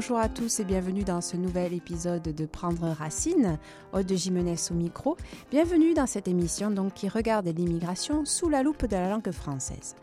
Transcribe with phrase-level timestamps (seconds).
[0.00, 3.58] bonjour à tous et bienvenue dans ce nouvel épisode de Prendre Racine.
[3.92, 5.18] Aude de Jimenez au micro.
[5.50, 9.94] Bienvenue dans cette émission donc qui regarde l'immigration sous la loupe de la langue française.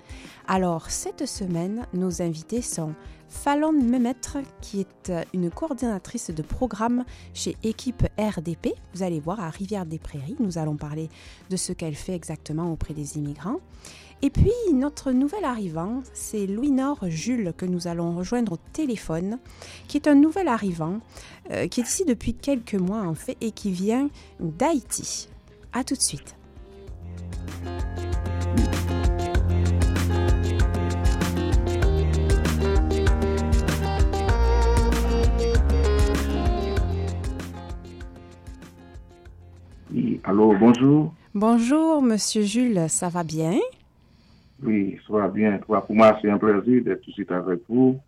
[0.48, 2.94] Alors, cette semaine, nos invités sont
[3.27, 8.76] Fallon Memetre, qui est une coordinatrice de programme chez Équipe RDP.
[8.93, 10.38] Vous allez voir à Rivière-des-Prairies.
[10.40, 11.09] Nous allons parler
[11.49, 13.62] de ce qu'elle fait exactement auprès des immigrants.
[14.23, 19.38] Et puis, notre nouvel arrivant, c'est Louis-Nord Jules que nous allons rejoindre au téléphone,
[19.88, 20.99] qui est un nouvel arrivant,
[21.52, 24.09] euh, qui est ici depuis quelques mois en fait, et qui vient
[24.40, 25.30] d'Haïti.
[25.71, 26.35] A tout de suite.
[39.93, 41.13] Oui, allô, bonjour.
[41.35, 43.60] Bonjour, monsieur Jules, ça va bien?
[44.63, 45.60] Oui, ça va bien.
[45.60, 48.00] Pour moi, c'est un plaisir d'être ici avec vous.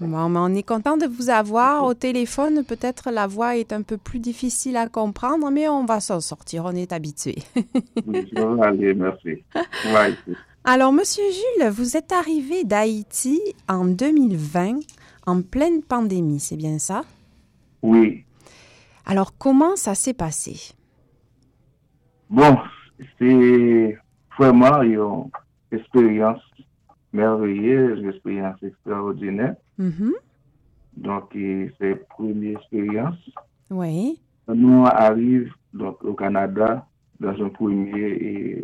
[0.00, 2.64] Bon, on est content de vous avoir au téléphone.
[2.64, 6.64] Peut-être la voix est un peu plus difficile à comprendre, mais on va s'en sortir,
[6.64, 7.36] on est habitué.
[8.06, 9.44] oui, ça va aller, merci.
[10.64, 14.80] Alors, Monsieur Jules, vous êtes arrivé d'Haïti en 2020,
[15.26, 17.02] en pleine pandémie, c'est bien ça?
[17.82, 18.24] Oui.
[19.06, 20.74] Alors, comment ça s'est passé?
[22.30, 22.56] Bon,
[23.18, 23.98] c'est
[24.38, 24.82] vraiment
[25.74, 26.40] expérience
[27.12, 29.56] merveilleuse, expérience extraordinaire.
[29.78, 30.12] Mhm.
[30.96, 33.30] Donc, c'est une première expérience.
[33.70, 34.20] Oui.
[34.48, 36.86] Nous arrivons donc, au Canada
[37.20, 38.62] dans un premier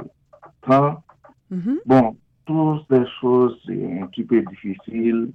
[0.63, 1.03] temps.
[1.51, 1.79] Mhm.
[1.87, 5.31] Bon, toutes ces choses, c'est un petit peu difficile.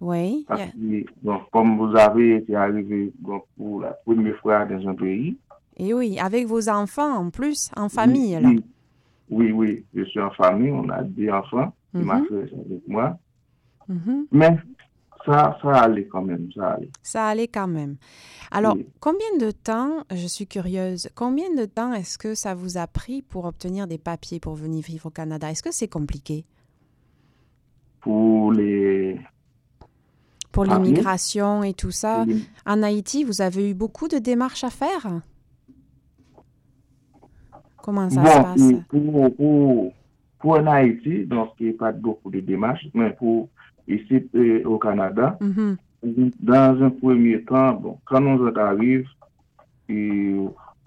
[0.00, 0.44] Oui.
[0.46, 4.94] Parce que, bon, comme vous avez été arrivé donc, pour la première fois dans un
[4.94, 5.36] pays.
[5.76, 8.50] Et oui, avec vos enfants en plus, en famille, oui, là.
[9.30, 12.02] Oui, oui, je suis en famille, on a deux enfants, Mhm.
[12.04, 13.18] ma soeur avec moi.
[13.88, 14.26] Mhm.
[14.32, 14.56] Mais
[15.26, 16.90] ça, ça allait quand même, ça allait.
[17.02, 17.96] Ça allait quand même.
[18.50, 18.86] Alors, Oui.
[19.00, 23.20] combien de temps, je suis curieuse, combien de temps est-ce que ça vous a pris
[23.22, 25.50] pour obtenir des papiers pour venir vivre au Canada?
[25.50, 26.44] Est-ce que c'est compliqué?
[28.00, 29.20] Pour les...
[30.52, 32.24] pour l'immigration et tout ça?
[32.64, 35.20] En Haïti, vous avez eu beaucoup de démarches à faire?
[37.82, 38.84] Comment ça se Bon, passe?
[38.88, 39.92] pour, pour,
[40.38, 43.48] pour en Haïti, donc il n'y a pas beaucoup de démarches, mais pour
[43.86, 45.76] ici euh, au Canada, Mhm.
[46.40, 49.04] dans un premier temps, bon, quand nous arrivons,
[49.88, 50.34] et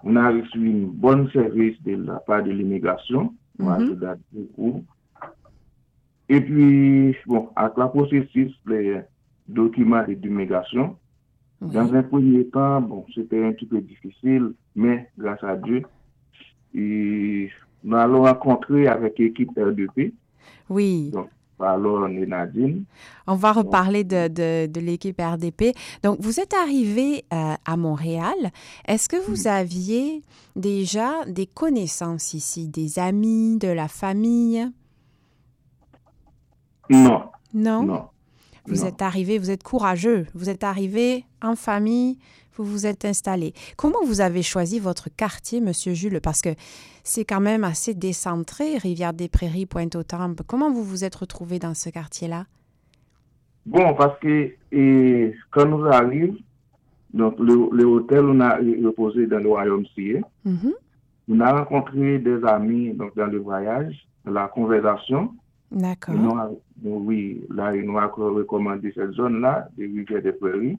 [0.04, 3.34] on a reçu une bonne service de la part de l'immigration.
[3.58, 4.84] Je date beaucoup.
[6.28, 9.00] Et puis, bon, avec la processus des
[9.48, 10.16] documents Oui.
[11.60, 15.82] dans un premier temps, bon, c'était un petit peu difficile, mais grâce à Dieu,
[16.74, 17.50] et
[17.84, 20.12] nous allons rencontrer avec l'équipe RDP,
[20.70, 21.10] Oui.
[21.10, 21.28] donc,
[21.60, 22.84] alors on est Nadine.
[23.28, 25.76] On va reparler de, de, de l'équipe RDP.
[26.02, 28.34] Donc, vous êtes arrivé euh, à Montréal.
[28.88, 30.22] Est-ce que vous aviez
[30.56, 34.66] déjà des connaissances ici, des amis, de la famille?
[36.90, 37.22] Non,
[37.54, 37.82] Non?
[37.84, 38.04] non.
[38.66, 38.86] Vous non.
[38.86, 40.26] êtes arrivé, vous êtes courageux.
[40.34, 42.18] Vous êtes arrivé en famille,
[42.56, 43.54] vous vous êtes installé.
[43.76, 46.20] Comment vous avez choisi votre quartier, Monsieur Jules?
[46.20, 46.50] Parce que
[47.02, 50.42] c'est quand même assez décentré, Rivière-des-Prairies, Pointe-aux-Trembles.
[50.46, 52.46] Comment vous vous êtes retrouvé dans ce quartier-là?
[53.64, 56.36] Bon, parce que et, quand nous arrivons,
[57.14, 60.20] donc le, le hôtel, on a reposé dans le royaume CIE.
[60.44, 60.72] Mhm.
[61.28, 65.32] On a rencontré des amis donc, dans le voyage, la conversation.
[65.70, 66.14] D'accord.
[66.82, 70.78] Oui, là, ils nous ont recommandé cette zone-là, des rivières des prairies.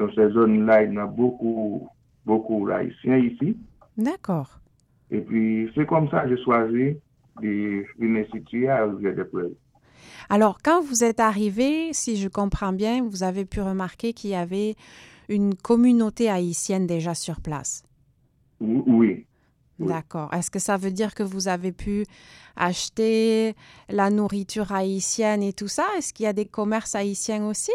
[0.00, 1.86] Dans cette zone-là, il y a beaucoup,
[2.24, 3.54] beaucoup d'Haïtiens ici.
[3.98, 4.58] D'accord.
[5.10, 6.96] Et puis, c'est comme ça que j'ai choisi
[8.32, 9.56] situer à rivière des prairies.
[10.30, 14.34] Alors, quand vous êtes arrivé, si je comprends bien, vous avez pu remarquer qu'il y
[14.34, 14.74] avait
[15.28, 17.82] une communauté haïtienne déjà sur place.
[18.60, 19.26] Oui.
[19.78, 20.32] D'accord.
[20.32, 22.04] Est-ce que ça veut dire que vous avez pu
[22.56, 23.54] acheter
[23.90, 25.84] la nourriture haïtienne et tout ça?
[25.98, 27.72] Est-ce qu'il y a des commerces haïtiens aussi?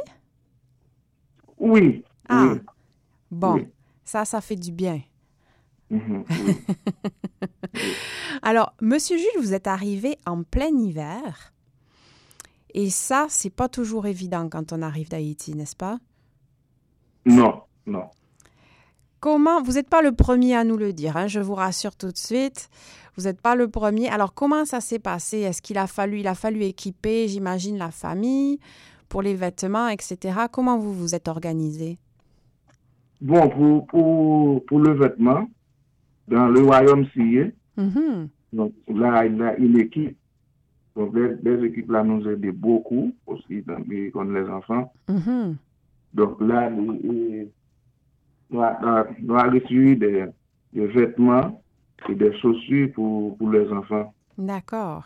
[1.60, 2.04] oui.
[2.30, 2.60] Ah, oui.
[3.32, 3.68] bon, Oui.
[4.04, 5.02] ça, ça fait du bien.
[5.90, 6.56] Mhm, oui.
[8.42, 11.54] Alors, Monsieur Jules, vous êtes arrivé en plein hiver.
[12.74, 15.98] Et ça, c'est pas toujours évident quand on arrive d'Haïti, n'est-ce pas?
[17.26, 18.10] Non, non.
[19.22, 22.12] Comment, vous n'êtes pas le premier à nous le dire, hein, je vous rassure tout
[22.12, 22.70] de suite.
[23.16, 24.10] Vous n'êtes pas le premier.
[24.10, 25.40] Alors, comment ça s'est passé?
[25.40, 28.60] Est-ce qu'il a fallu, il a fallu équiper, j'imagine, la famille
[29.08, 30.38] pour les vêtements, etc.
[30.52, 31.98] Comment vous vous êtes organisé?
[33.22, 35.48] Bon, pour, pour, pour le vêtement,
[36.28, 38.30] dans le royaume sillé, Mhm.
[38.54, 40.18] donc là, il y a une équipe.
[40.96, 44.94] Donc, les, les équipes là nous aident beaucoup aussi, dans, les- comme les enfants.
[45.10, 45.58] Mhm.
[46.14, 47.50] Donc là, nous,
[48.52, 50.26] avons reçu des,
[50.74, 51.62] vêtements
[52.10, 54.14] et des chaussures pour, pour les enfants.
[54.38, 55.04] D'accord.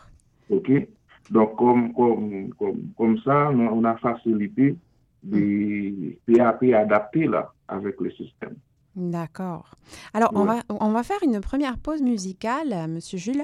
[0.50, 0.72] OK?
[1.32, 2.50] Donc, comme, comme,
[2.98, 4.76] comme, ça, on a facilité
[5.24, 8.56] de PAP adapter là, avec le système.
[8.96, 9.76] D'accord.
[10.14, 13.44] Alors, on, va, on va faire une première pause musicale, Monsieur Jules.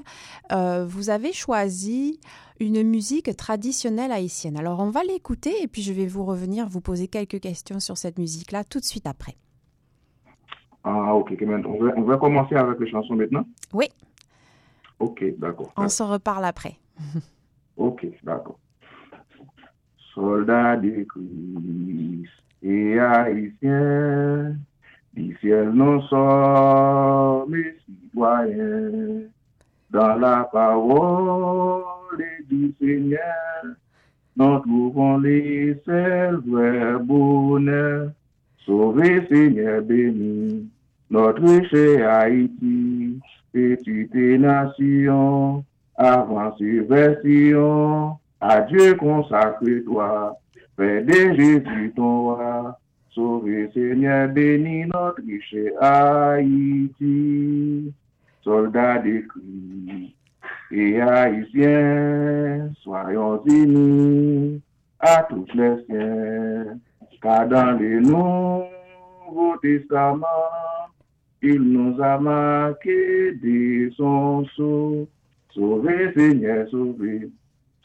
[0.51, 2.19] Euh, vous avez choisi
[2.59, 4.57] une musique traditionnelle haïtienne.
[4.57, 7.97] Alors, on va l'écouter et puis je vais vous revenir, vous poser quelques questions sur
[7.97, 9.35] cette musique-là tout de suite après.
[10.83, 11.33] Ah, ok.
[11.41, 13.45] On va, on va commencer avec les chansons maintenant?
[13.71, 13.87] Oui.
[14.99, 15.71] Ok, d'accord.
[15.77, 16.75] On se reparle après.
[17.77, 18.59] ok, d'accord.
[20.13, 24.55] Soldats de Christ et haïtiens
[25.13, 29.21] du ciel, nous sommes citoyens
[29.91, 32.15] dans la parole
[32.49, 33.19] du Seigneur.
[34.35, 38.09] Nous trouvons les seuls vrais bonheurs.
[38.65, 40.67] Sauvez Seigneur béni,
[41.11, 43.19] notre cher Haïti,
[43.53, 45.63] petite nation,
[45.95, 50.35] avance version, à Dieu consacre-toi,
[50.77, 52.77] Père de Jésus ton roi.
[53.11, 56.73] Sauve Seigneur, bénis notre riche Haïti,
[58.43, 60.15] soldats de Christ
[60.69, 64.61] et haïtiens, soyons unis
[64.99, 66.77] à tous les siens,
[67.21, 70.25] car dans le Nouveau Testament,
[71.41, 75.07] il nous a marqué de son sceau.
[75.53, 77.29] Sauvez Seigneur, sauvez,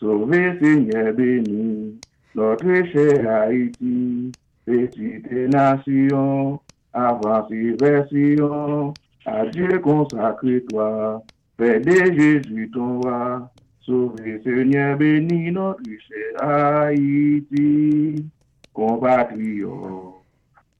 [0.00, 2.00] sauvez Seigneur, béni,
[2.34, 4.32] notre cher Haïti
[4.64, 6.60] petite nation,
[6.92, 7.50] avance
[7.80, 8.94] version,
[9.26, 11.22] à Dieu consacre-toi,
[11.56, 13.50] Père de Jésus ton roi,
[13.82, 18.24] sauve Seigneur, bénis notre cher Haïti,
[18.72, 20.14] compatriotes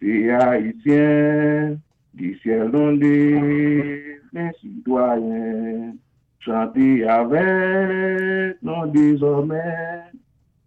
[0.02, 1.76] et haïtiens,
[2.14, 5.94] du ciel ondé, les citoyens,
[6.40, 10.09] chantez avec nous désormais,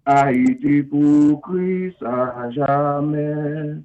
[0.05, 3.75] Haïti pour Christ à jamais.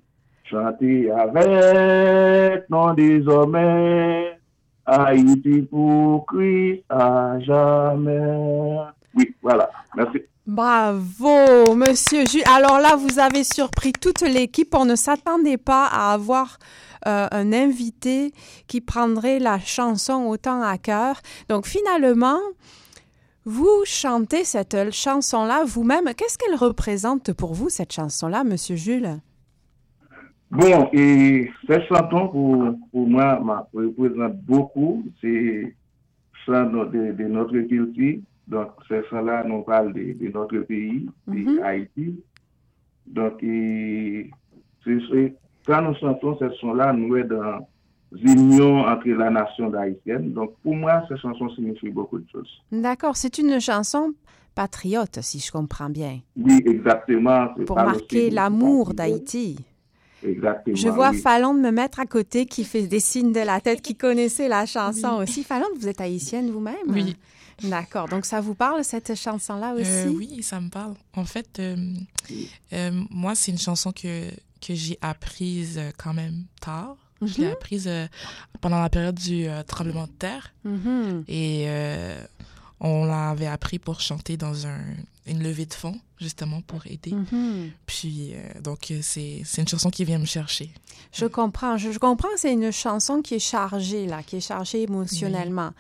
[0.45, 4.39] Chantez avec non désormais.
[4.87, 8.79] Haïti pour Christ à jamais.
[9.15, 9.71] Oui, voilà.
[9.97, 10.19] Merci.
[10.47, 12.25] Bravo, monsieur.
[12.47, 14.75] Alors là, vous avez surpris toute l'équipe.
[14.75, 16.59] On ne s'attendait pas à avoir
[17.07, 18.33] euh, un invité
[18.67, 21.21] qui prendrait la chanson autant à cœur.
[21.51, 22.39] Donc finalement,
[23.49, 26.05] vous chantez cette chanson-là vous-même.
[26.17, 29.09] Qu'est-ce qu'elle représente pour vous, cette chanson-là, Monsieur Jules?
[30.51, 33.41] Bon, et cette chanson, pour, pour moi,
[33.73, 35.03] représente beaucoup.
[35.21, 35.75] C'est
[36.45, 38.21] ça de, de, notre culture.
[38.47, 42.21] Donc, cette chanson-là nous parle de, de notre pays, mm Haïti.
[43.07, 43.41] Donc,
[45.67, 47.69] quand nous chantons cette chanson-là, nous sommes dans
[48.13, 50.33] unions entre la nation haïtienne.
[50.33, 52.63] Donc, pour moi, cette chanson signifie beaucoup de choses.
[52.73, 53.17] D'accord.
[53.17, 54.15] C'est une chanson
[54.55, 56.21] patriote, si je comprends bien.
[56.37, 57.49] Oui, exactement.
[57.67, 59.59] Pour marquer l'amour d'Haïti.
[60.27, 60.77] Exactement.
[60.77, 63.95] Je vois Fallon me mettre à côté qui fait des signes de la tête, qui
[63.95, 65.45] connaissait la chanson aussi.
[65.45, 66.77] Fallon, vous êtes haïtienne vous-même?
[66.89, 67.17] Oui.
[67.63, 68.09] D'accord.
[68.09, 70.17] Donc, ça vous parle, cette chanson-là euh, aussi?
[70.17, 70.95] oui, ça me parle.
[71.15, 71.77] En fait, euh,
[72.73, 74.29] euh, moi, c'est une chanson que,
[74.61, 76.97] que j'ai apprise quand même tard.
[77.23, 77.53] Je l'ai mhm.
[77.53, 78.07] apprise euh,
[78.61, 80.53] pendant la période du euh, tremblement de terre.
[80.65, 81.25] Mhm.
[81.29, 82.21] Et euh,
[82.81, 84.81] on l'avait appris pour chanter dans un,
[85.27, 87.13] une levée de fonds, justement, pour aider.
[87.13, 87.71] Mhm.
[87.87, 90.71] Puis, euh, donc, c'est une chanson qui vient me chercher.
[91.13, 91.77] Je comprends.
[91.77, 95.71] Je, comprends c'est une chanson qui est chargée, là, qui est chargée émotionnellement.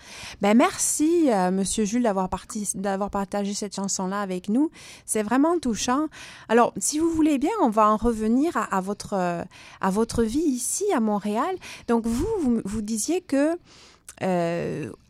[0.40, 2.28] Ben, merci, euh, Monsieur Jules, d'avoir
[2.74, 4.70] d'avoir partagé cette chanson-là avec nous.
[5.04, 6.06] C'est vraiment touchant.
[6.48, 9.42] Alors, si vous voulez bien, on va en revenir à, votre, euh,
[9.80, 11.54] à votre vie ici, à Montréal.
[11.88, 13.58] Donc, vous, vous, vous disiez que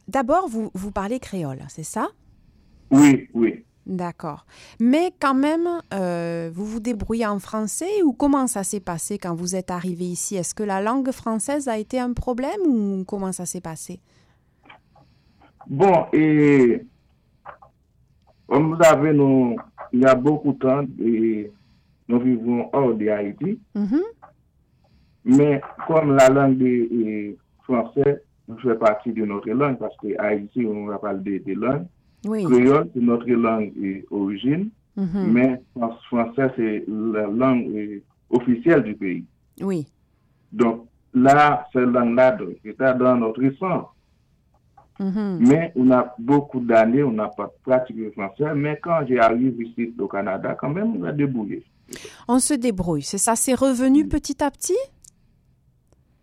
[0.08, 2.08] D'abord, vous, vous parlez créole, c'est ça?
[2.90, 3.62] Oui, oui.
[3.88, 4.45] D'accord.
[4.80, 9.35] Mais quand même, euh, vous vous débrouillez en français ou comment ça s'est passé quand
[9.35, 10.37] vous êtes arrivé ici?
[10.37, 14.00] Est-ce que la langue française a été un problème ou comment ça s'est passé?
[15.66, 16.85] Bon, et
[18.47, 19.57] comme vous nous,
[19.92, 21.50] il y a beaucoup de temps et
[22.09, 23.59] nous vivons hors de Haïti.
[23.75, 24.02] Mm-hmm.
[25.25, 28.21] Mais comme la langue française
[28.62, 31.87] fait partie de notre langue parce qu'à-Haïti, on parle des de langues.
[32.25, 32.44] Oui.
[32.44, 33.72] Créole, c'est notre langue
[34.10, 35.26] d'origine, mm-hmm.
[35.26, 35.62] mais
[36.08, 39.25] français, c'est la langue officielle du pays.
[39.60, 39.87] Oui.
[40.52, 43.90] Donc, là, cette langue-là est dans notre sang.
[44.98, 45.38] Mm-hmm.
[45.46, 49.94] Mais on a beaucoup d'années, on n'a pas pratiqué le français, mais quand j'arrive ici
[49.98, 51.64] au Canada, quand même, on a débrouillé.
[52.26, 53.37] On se débrouille, c'est ça?
[53.37, 54.76] C'est revenu petit à petit?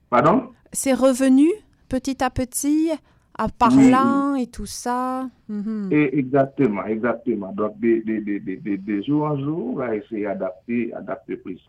[0.10, 0.50] Pardon?
[0.74, 1.48] C'est revenu
[1.88, 2.92] petit à petit,
[3.38, 5.30] en parlant et tout ça.
[5.50, 5.90] Mhm.
[5.92, 7.52] Et exactement, exactement.
[7.52, 11.60] Donc, de, de, de, jour en jour, on va essayer d'adapter, adapter plus.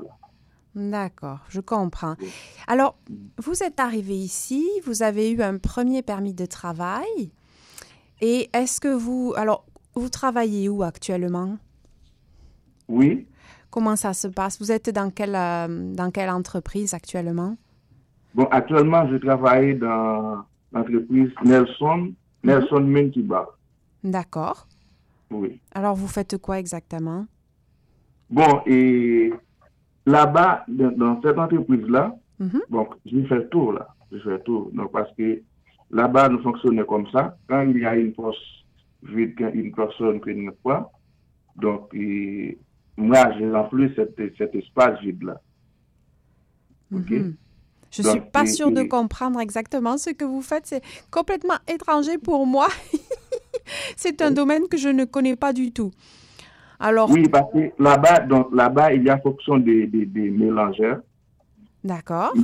[0.75, 2.17] D'accord, je comprends.
[2.69, 2.97] Alors,
[3.39, 7.31] vous êtes arrivé ici, vous avez eu un premier permis de travail.
[8.21, 9.33] Et est-ce que vous...
[9.37, 11.57] Alors, vous travaillez où actuellement?
[12.89, 13.27] Oui.
[13.71, 14.59] Comment ça se passe?
[14.61, 17.57] Vous êtes dans quelle, euh, dans quelle entreprise actuellement?
[18.35, 23.47] Bon, actuellement, je travaille dans l'entreprise Nelson, Nelson Mentiba.
[24.05, 24.67] D'accord.
[25.31, 25.61] Oui.
[25.75, 27.27] Alors, vous faites quoi exactement?
[28.31, 29.33] Bon, et
[30.05, 32.61] là-bas, dans, dans cette entreprise-là, Mhm.
[32.69, 33.89] donc, je fais tout, là.
[34.13, 34.71] Je fais tout.
[34.75, 35.41] Donc, parce que
[35.91, 37.37] là-bas, nous fonctionnons comme ça.
[37.49, 38.39] Quand il y a une poste
[39.03, 40.93] vide, une personne prend une fois,
[41.57, 42.59] donc, et
[42.99, 45.41] moi, je remplis cet, cet espace vide-là.
[46.93, 47.11] OK?
[47.11, 47.37] Mhm.
[47.97, 50.67] Je Donc, suis pas et- sûre de comprendre exactement ce que vous faites.
[50.67, 52.69] C'est complètement étranger pour moi.
[53.97, 55.91] C'est un domaine que je ne connais pas du tout.
[56.79, 61.01] Alors, Oui, parce que là-bas, donc, là-bas, il y a fonction des, des, des mélangeurs.
[61.83, 62.35] d'accord.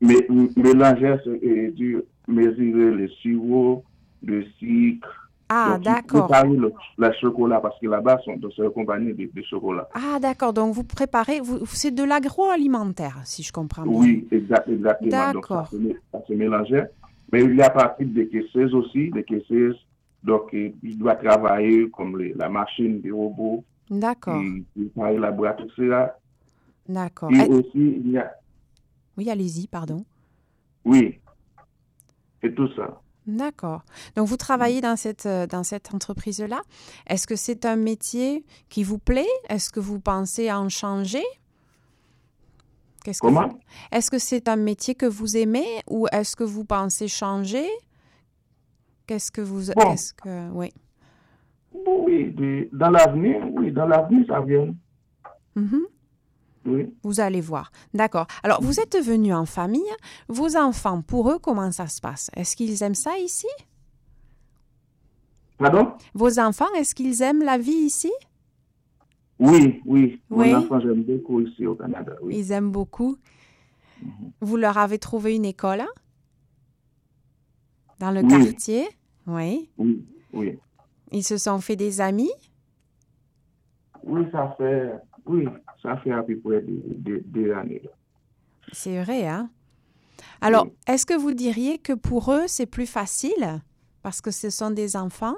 [0.00, 0.26] Mais,
[0.56, 1.98] mélangeurs, c'est euh, du
[2.28, 3.84] mesurer le sirop,
[4.24, 5.25] le sucre.
[5.48, 6.26] Ah, Donc, il d'accord.
[6.28, 9.88] prépare le, le chocolat, parce que là-bas, cette compagnie de, de chocolat.
[9.94, 10.52] Ah, d'accord.
[10.52, 14.00] Donc, vous préparez, vous, c'est de l'agroalimentaire, si je comprends bien.
[14.00, 15.10] Oui, exact, exactement.
[15.32, 15.68] Donc, ça D'accord.
[15.70, 16.86] se, mé- ça se mélangeait.
[17.32, 19.76] Mais il y a partie des caisseuses aussi, des caisseuses.
[20.22, 25.60] Donc, il doit travailler comme les- la machine, des robots, D'accord, et préparer la boîte,
[25.60, 26.06] etc.
[26.88, 27.30] d'accord.
[27.32, 28.32] Et aussi, il y a,
[29.16, 30.04] Oui, allez-y, pardon.
[30.84, 31.20] oui,
[32.42, 33.02] et tout ça.
[33.26, 33.82] D'accord.
[34.14, 36.62] Donc, vous travaillez dans cette, euh, dans cette entreprise-là.
[37.08, 39.26] Est-ce que c'est un métier qui vous plaît?
[39.48, 41.24] Est-ce que vous pensez en changer?
[43.04, 43.48] Que Comment?
[43.48, 43.60] vous-
[43.92, 47.66] Est-ce que c'est un métier que vous aimez ou est-ce que vous pensez changer?
[49.06, 49.72] Qu'est-ce que vous...
[49.76, 49.94] Bon.
[50.22, 50.50] Que...
[50.50, 50.72] Oui.
[52.72, 54.74] Dans l'avenir, oui, dans l'avenir, ça vient.
[55.54, 55.82] Mhm.
[56.66, 56.92] Oui.
[57.02, 57.70] Vous allez voir.
[57.94, 58.26] D'accord.
[58.42, 59.90] Alors, vous êtes venu en famille.
[60.28, 62.30] Vos enfants, pour eux, comment ça se passe?
[62.34, 63.46] Est-ce qu'ils aiment ça ici?
[65.58, 65.92] Pardon?
[66.14, 68.12] Vos enfants, est-ce qu'ils aiment la vie ici?
[69.38, 70.20] Oui, oui.
[70.30, 70.50] Oui.
[70.52, 72.36] Mon enfant, j'aime beaucoup ici au Canada, oui.
[72.38, 73.16] Ils aiment beaucoup.
[74.40, 75.80] Vous leur avez trouvé une école?
[75.80, 75.88] Hein?
[77.98, 78.28] dans le Oui.
[78.28, 78.86] quartier?
[79.26, 79.70] Oui.
[79.78, 80.04] Oui,
[80.34, 80.58] oui.
[81.12, 82.30] Ils se sont fait des amis?
[84.04, 84.92] Oui, ça fait,
[85.26, 85.46] oui,
[85.82, 87.82] ça fait à peu près deux, deux- deux années.
[88.72, 89.50] C'est vrai, hein?
[90.40, 90.72] Alors, Oui.
[90.88, 93.60] est-ce que vous diriez que pour eux, c'est plus facile
[94.02, 95.36] parce que ce sont des enfants?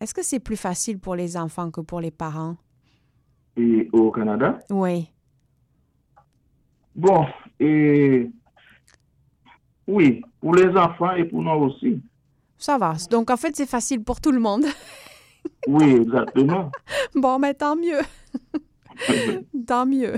[0.00, 2.56] Est-ce que c'est plus facile pour les enfants que pour les parents?
[3.56, 4.58] Et au Canada?
[4.70, 5.08] Oui.
[6.94, 7.24] Bon,
[7.60, 8.30] et
[9.86, 12.00] oui, pour les enfants et pour nous aussi.
[12.58, 12.94] Ça va.
[13.10, 14.64] Donc, en fait, c'est facile pour tout le monde.
[15.68, 16.70] Oui, exactement.
[17.14, 18.00] bon, mais tant mieux.
[19.66, 20.14] Tant mieux.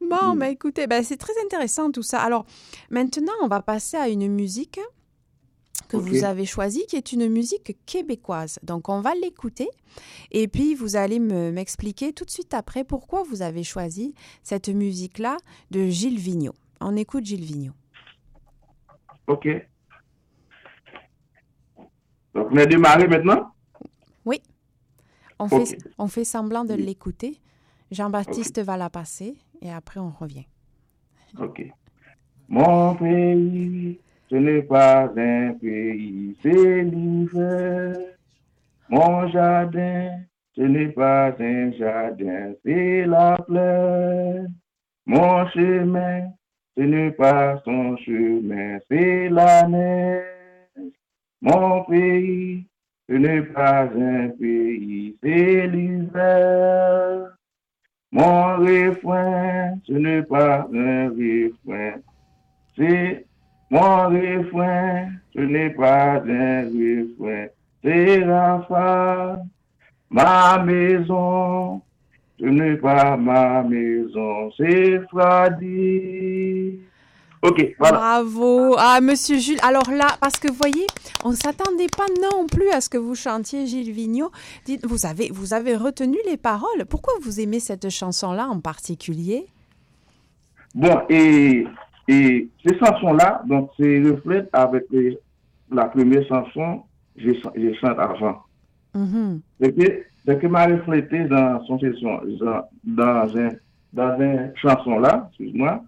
[0.00, 2.20] Bon, mais écoutez, ben, c'est très intéressant tout ça.
[2.20, 2.44] Alors,
[2.90, 4.80] maintenant, on va passer à une musique
[5.88, 8.58] que vous avez choisie, qui est une musique québécoise.
[8.62, 9.68] Donc, on va l'écouter
[10.32, 14.68] et puis vous allez me- m'expliquer tout de suite après pourquoi vous avez choisi cette
[14.68, 15.36] musique-là
[15.70, 16.54] de Gilles Vigneault.
[16.80, 17.74] On écoute Gilles Vigneault.
[19.28, 19.48] OK.
[22.34, 23.52] Donc, on a démarré maintenant?
[25.40, 27.40] On, fait, on fait semblant de l'écouter.
[27.90, 30.44] Jean-Baptiste va la passer et après on revient.
[31.38, 31.64] OK.
[32.48, 37.96] Mon pays, ce n'est pas un pays, c'est l'hiver.
[38.90, 40.20] Mon jardin,
[40.54, 44.52] ce n'est pas un jardin, c'est la plaine.
[45.06, 46.28] Mon chemin,
[46.76, 50.92] ce n'est pas son chemin, c'est la neige.
[51.40, 52.66] Mon pays,
[53.14, 57.36] n'est pas un pays, c'est l'hiver.
[58.12, 62.00] Mon refrain, ce n'est pas un refrain,
[62.76, 63.26] c'est
[63.70, 67.46] mon refrain, ce n'est pas un refrain,
[67.82, 69.42] c'est Rafa.
[70.10, 71.80] Ma maison,
[72.40, 76.80] ce n'est pas ma maison, c'est Fradi.
[77.42, 77.96] Ok, voilà.
[77.96, 78.74] Bravo.
[78.78, 79.58] Ah, monsieur Jules.
[79.62, 80.86] Alors là, parce que vous voyez,
[81.24, 84.30] on ne s'attendait pas non plus à ce que vous chantiez Gilles Vigneault.
[84.66, 86.84] Dites, vous avez, vous avez retenu les paroles.
[86.88, 89.46] Pourquoi vous aimez cette chanson-là en particulier?
[90.74, 91.66] Bon, et,
[92.08, 95.18] et ces chansons-là, donc, c'est reflète avec les-
[95.70, 96.82] la première chanson,
[97.16, 98.42] je, je chante avant.
[98.94, 99.40] Mm-hmm.
[100.26, 102.20] Ce qui m'a reflété dans son session,
[102.84, 103.48] dans, un,
[103.94, 105.82] dans une chanson-là, excuse-moi,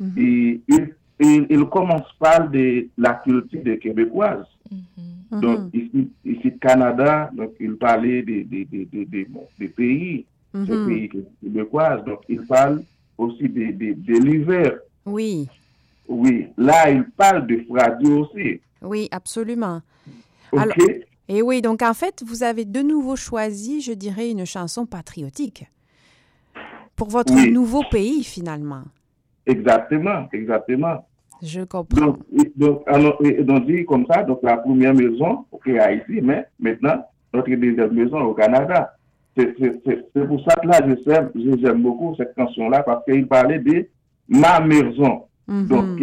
[0.00, 0.60] mm-hmm.
[0.68, 4.46] il, il, commence par de la culture des Québécoises.
[4.72, 5.40] Mm-hmm.
[5.40, 10.24] Donc, ici, ici, Canada, donc, il parlait des, des, des, des, pays,
[10.54, 11.10] des pays
[11.42, 12.04] québécoises.
[12.04, 12.82] Donc, il parle
[13.18, 14.78] aussi de, de, l'hiver.
[15.06, 15.48] Oui.
[16.06, 18.60] Oui, là, il parle de radio aussi.
[18.82, 19.80] Oui, absolument.
[20.52, 20.76] OK.
[21.28, 25.64] et oui, donc en fait, vous avez de nouveau choisi, je dirais, une chanson patriotique
[26.94, 28.84] pour votre nouveau pays, finalement.
[29.46, 31.06] Exactement, exactement.
[31.42, 32.16] Je comprends.
[32.56, 32.84] Donc,
[33.40, 38.20] donc, dit comme ça, donc la première maison, ok, Haïti, mais maintenant, notre deuxième maison
[38.20, 38.94] au Canada.
[39.36, 40.80] C'est pour ça que là,
[41.60, 43.88] j'aime beaucoup cette chanson-là, parce qu'il parlait de
[44.28, 45.24] ma maison.
[45.48, 45.66] Mm-hmm.
[45.66, 46.00] Donc,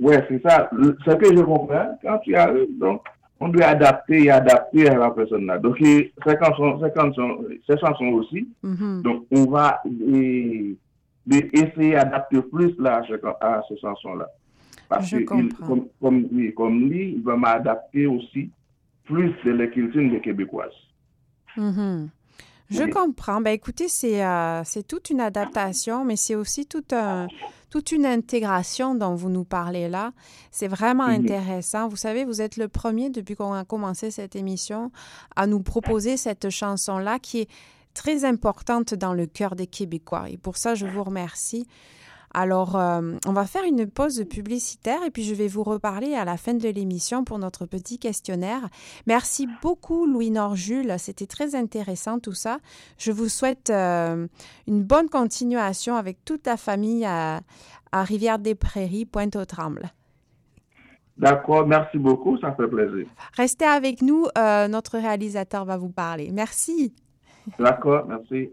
[0.00, 0.70] ouais, c'est ça.
[1.04, 3.02] Ce que je comprends, quand tu as, donc,
[3.38, 5.58] on doit adapter et adapter à la personne là.
[5.58, 8.48] Donc, ces chansons, ces chansons, ces chansons aussi.
[8.64, 9.02] Mm-hmm.
[9.02, 9.82] Donc, on va
[11.28, 13.02] essayer d'adapter plus là
[13.40, 14.28] à ces chansons-là.
[14.88, 15.52] Parce je que comme,
[16.00, 18.50] comme, lui, il va m'adapter aussi
[19.04, 20.72] plus de la culture des Québécoises.
[21.56, 22.08] Mm-hmm.
[22.70, 23.40] Je comprends.
[23.40, 27.26] Ben, écoutez, c'est euh, toute une adaptation, mais c'est aussi tout un,
[27.68, 30.12] toute une intégration dont vous nous parlez là.
[30.50, 31.24] C'est vraiment mhm.
[31.24, 31.88] intéressant.
[31.88, 34.90] Vous savez, vous êtes le premier depuis qu'on a commencé cette émission
[35.34, 37.48] à nous proposer cette chanson-là qui est
[37.94, 40.30] très importante dans le cœur des Québécois.
[40.30, 41.66] Et pour ça, je vous remercie.
[42.32, 46.24] Alors, euh, on va faire une pause publicitaire et puis je vais vous reparler à
[46.24, 48.68] la fin de l'émission pour notre petit questionnaire.
[49.06, 50.94] Merci beaucoup, Louis-Nord-Jules.
[50.98, 52.58] C'était très intéressant tout ça.
[52.98, 54.28] Je vous souhaite euh,
[54.68, 57.40] une bonne continuation avec toute la famille à,
[57.92, 59.90] Rivière-des-Prairies, Pointe-aux-Trembles.
[61.16, 63.06] D'accord, merci beaucoup, ça fait plaisir.
[63.36, 66.30] Restez avec nous, euh, notre réalisateur va vous parler.
[66.32, 66.94] Merci.
[67.58, 68.52] D'accord, merci.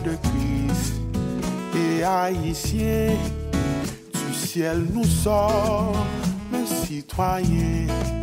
[0.00, 0.94] de Christ
[1.74, 3.16] et haïtiens
[4.12, 5.94] du ciel nous sort,
[6.50, 8.21] mes citoyens.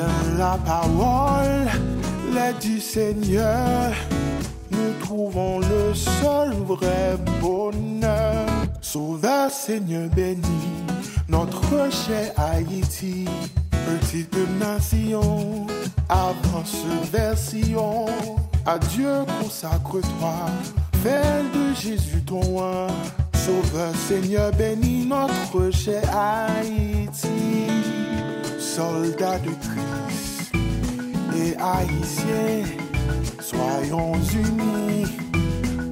[0.00, 1.68] Dans la parole,
[2.32, 3.92] les du Seigneur,
[4.70, 8.46] nous trouvons le seul vrai bonheur.
[8.80, 10.62] Sauveur Seigneur béni,
[11.28, 13.26] notre cher Haïti,
[13.70, 15.66] petite nation,
[16.08, 18.06] avance version.
[18.64, 20.34] À Dieu consacre-toi,
[21.02, 22.86] fais de Jésus ton roi.
[23.34, 27.28] Sauveur Seigneur, bénis notre cher Haïti.
[28.58, 29.79] Soldats de Christ
[31.34, 32.64] et Haïtiens,
[33.40, 35.06] soyons unis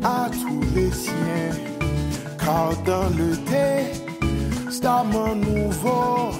[0.04, 1.54] à tous les siens.
[2.38, 3.36] Car dans le
[4.66, 6.30] testament nouveau,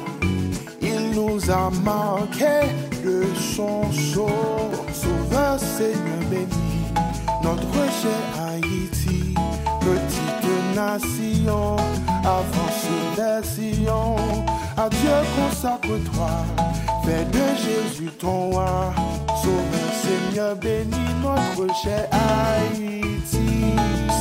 [0.81, 2.67] il nous a marqué
[3.05, 4.29] de son sceau.
[4.93, 6.83] Sauveur Seigneur béni,
[7.43, 9.35] notre cher Haïti,
[9.81, 11.77] petite nation,
[12.25, 14.17] avance vers Sion.
[14.77, 16.31] À Dieu consacre-toi,
[17.09, 18.93] fais de Jésus ton roi.
[19.43, 23.49] Sauveur Seigneur béni, notre cher Haïti.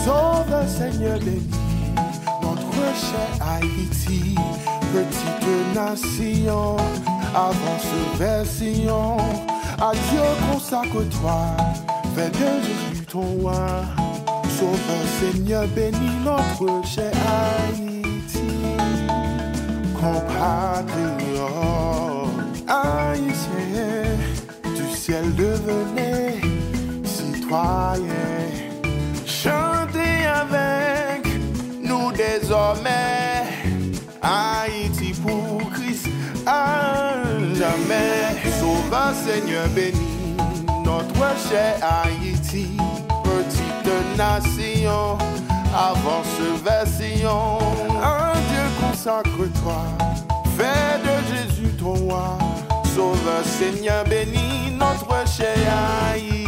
[0.05, 1.49] Sauveur Seigneur béni,
[2.41, 4.35] notre cher Haïti,
[4.93, 6.77] petite nation
[7.35, 9.17] avance vers Sion.
[9.79, 11.39] À Dieu consacre-toi,
[12.15, 13.83] fais de Jésus ton roi.
[14.57, 17.97] Sauveur Seigneur, bénis notre cher Haïti.
[19.93, 21.86] Compatriote,
[22.67, 24.03] haïtien,
[24.75, 26.41] du ciel devenez
[27.03, 28.47] citoyen.
[29.25, 31.25] Chantez avec
[31.81, 33.45] nous désormais,
[34.21, 36.07] Haïti pour Christ.
[36.45, 37.13] Ah,
[37.53, 38.37] jamais.
[38.59, 40.35] Sauve Seigneur béni,
[40.83, 42.77] notre cher Haïti,
[43.23, 45.17] petite nation,
[45.73, 47.59] avance vers Sion.
[48.01, 49.83] Un Dieu consacre-toi,
[50.57, 52.37] fais de Jésus ton roi.
[52.97, 56.46] Sauve Seigneur béni, notre cher.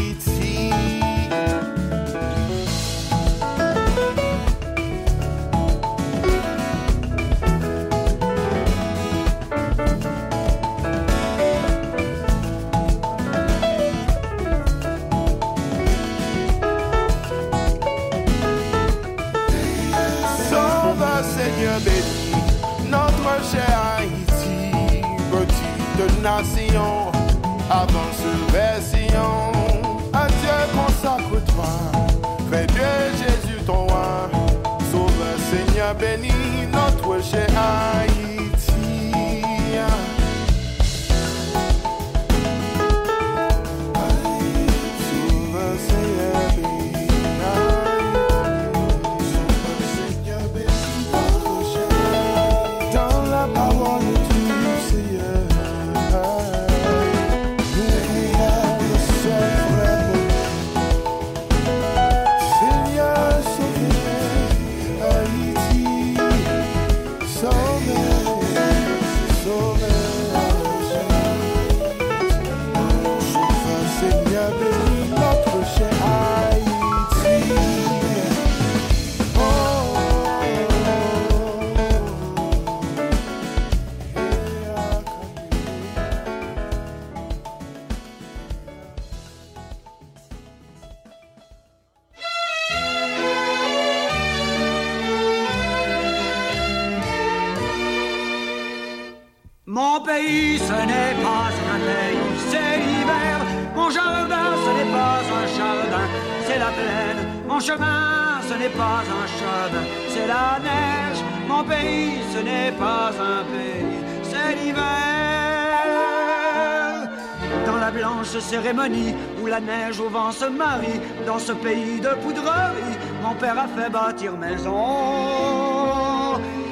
[121.54, 124.76] Pays de poudrerie, mon père a fait bâtir maison.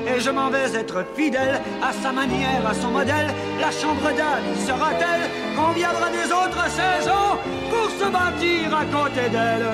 [0.08, 3.28] Et je m'en vais être fidèle à sa manière, à son modèle.
[3.60, 7.38] La chambre d'âme sera-t-elle qu'on viendra des autres saisons
[7.70, 9.68] pour se bâtir à côté d'elle?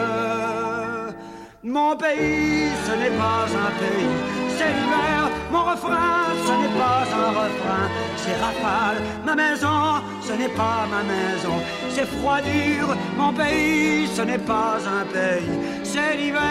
[1.63, 4.15] Mon pays, ce n'est pas un pays,
[4.57, 5.29] c'est l'hiver.
[5.51, 7.85] Mon refrain, ce n'est pas un refrain,
[8.17, 9.01] c'est rafale.
[9.23, 10.01] Ma maison,
[10.33, 12.95] ce n'est pas ma maison, c'est froidure.
[13.17, 16.41] Mon pays, ce n'est pas un pays, c'est l'hiver.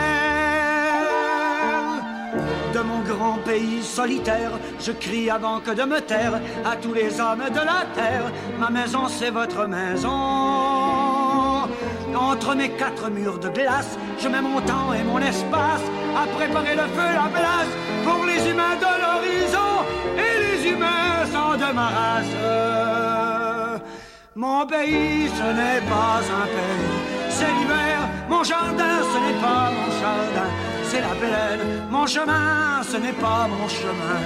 [2.73, 7.21] De mon grand pays solitaire, je crie avant que de me taire à tous les
[7.21, 8.31] hommes de la terre.
[8.59, 10.09] Ma maison, c'est votre maison.
[12.15, 16.77] Entre mes quatre murs de glace, je mets mon temps et mon espace à préparer
[16.77, 17.73] le feu, la place
[18.05, 19.73] pour les humains de l'horizon
[20.17, 23.12] et les humains sans de ma race.
[24.45, 26.95] Mon pays, ce n'est pas un pays,
[27.31, 27.99] c'est l'hiver.
[28.29, 30.51] Mon jardin, ce n'est pas mon jardin,
[30.89, 31.61] c'est la plaine.
[31.89, 34.21] Mon chemin, ce n'est pas mon chemin,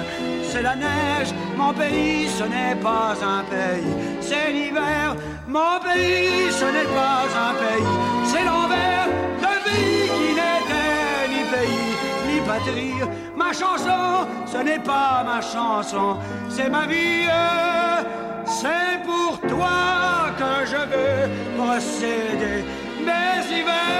[0.49, 1.31] c'est la neige.
[1.55, 5.15] Mon pays, ce n'est pas un pays, c'est l'hiver.
[5.47, 9.07] Mon pays, ce n'est pas un pays, c'est l'envers
[9.43, 11.93] d'un pays qui n'était ni pays
[12.27, 13.07] ni patrie.
[13.35, 16.17] Ma chanson, ce n'est pas ma chanson,
[16.49, 17.27] c'est ma vie.
[18.47, 22.63] C'est pour toi que je veux procéder
[23.01, 23.97] mes hivers.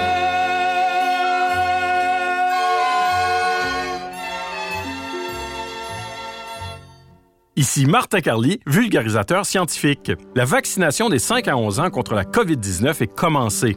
[7.56, 10.12] Ici Martin Carly, vulgarisateur scientifique.
[10.34, 13.76] La vaccination des 5 à 11 ans contre la COVID-19 est commencée.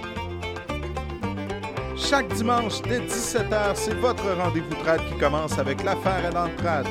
[2.09, 6.87] Chaque dimanche dès 17h, c'est votre rendez-vous trad qui commence avec l'affaire à l'entrade.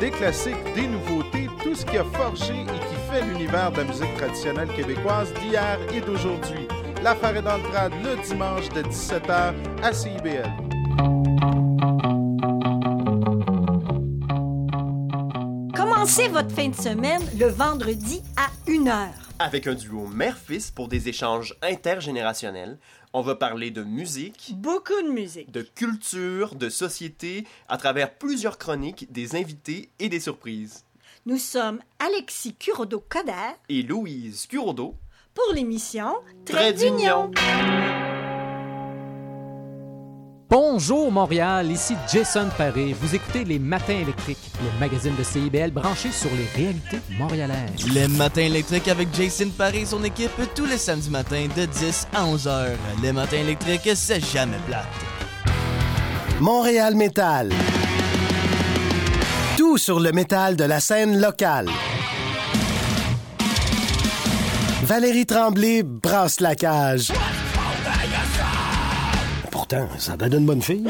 [0.00, 3.84] Des classiques, des nouveautés, tout ce qui a forgé et qui fait l'univers de la
[3.84, 6.68] musique traditionnelle québécoise d'hier et d'aujourd'hui.
[7.02, 10.50] L'affaire est dans le trad le dimanche de 17h à CIBL.
[15.74, 19.08] Commencez votre fin de semaine le vendredi à 1h.
[19.38, 22.78] Avec un duo mère-fils pour des échanges intergénérationnels,
[23.12, 25.50] on va parler de musique, Beaucoup de musique.
[25.50, 30.84] de culture, de société, à travers plusieurs chroniques, des invités et des surprises.
[31.26, 34.94] Nous sommes Alexis Curodo-Coder Et Louise Curodo,
[35.34, 37.30] pour l'émission Trait d'union.
[40.52, 42.94] Bonjour Montréal, ici Jason Paré.
[43.00, 47.88] Vous écoutez Les Matins électriques, le magazine de CIBL branché sur les réalités montréalaises.
[47.94, 52.08] Les matins électriques avec Jason Paré et son équipe tous les samedis matins de 10
[52.14, 52.76] à 11 heures.
[53.02, 54.84] Les matins électriques, c'est jamais plate.
[56.38, 57.48] Montréal Métal.
[59.56, 61.70] Tout sur le métal de la scène locale.
[64.82, 67.10] Valérie Tremblay brasse la cage.
[69.98, 70.84] Ça donne une bonne fille.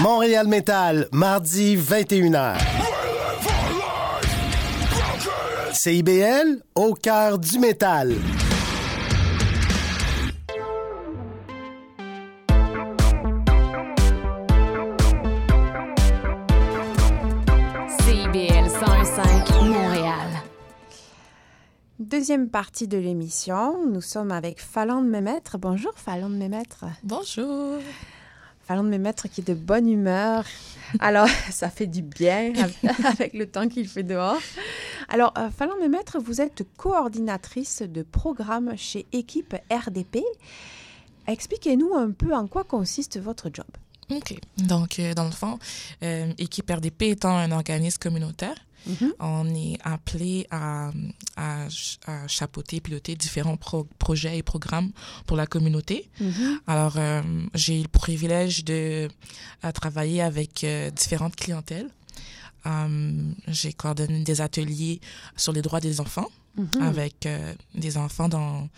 [0.00, 2.56] Montréal Métal, mardi 21h.
[5.72, 8.14] CIBL, au cœur du métal.
[22.04, 25.56] Deuxième partie de l'émission, nous sommes avec Fallon de Mémètre.
[25.56, 26.84] Bonjour Fallon de Mémètre.
[27.02, 27.78] Bonjour.
[28.60, 30.44] Fallon de Mémètre qui est de bonne humeur.
[30.98, 32.52] Alors, ça fait du bien
[33.04, 34.36] avec le temps qu'il fait dehors.
[35.08, 40.18] Alors, euh, Fallon de Mémètre, vous êtes coordinatrice de programme chez Équipe RDP.
[41.26, 43.64] Expliquez-nous un peu en quoi consiste votre job.
[44.10, 44.34] OK.
[44.58, 45.58] Donc, euh, dans le fond,
[46.02, 48.56] euh, Équipe RDP étant un organisme communautaire,
[49.20, 50.90] on est appelé à,
[51.36, 51.66] à,
[52.06, 54.90] à chapeauter, piloter différents pro- projets et programmes
[55.26, 56.08] pour la communauté.
[56.20, 56.60] Mhm.
[56.66, 57.22] Alors, euh,
[57.54, 59.08] j'ai eu le privilège de
[59.62, 61.88] à travailler avec euh, différentes clientèles.
[62.66, 65.00] Euh, j'ai coordonné des ateliers
[65.36, 66.82] sur les droits des enfants Mhm.
[66.82, 68.68] avec euh, des enfants dans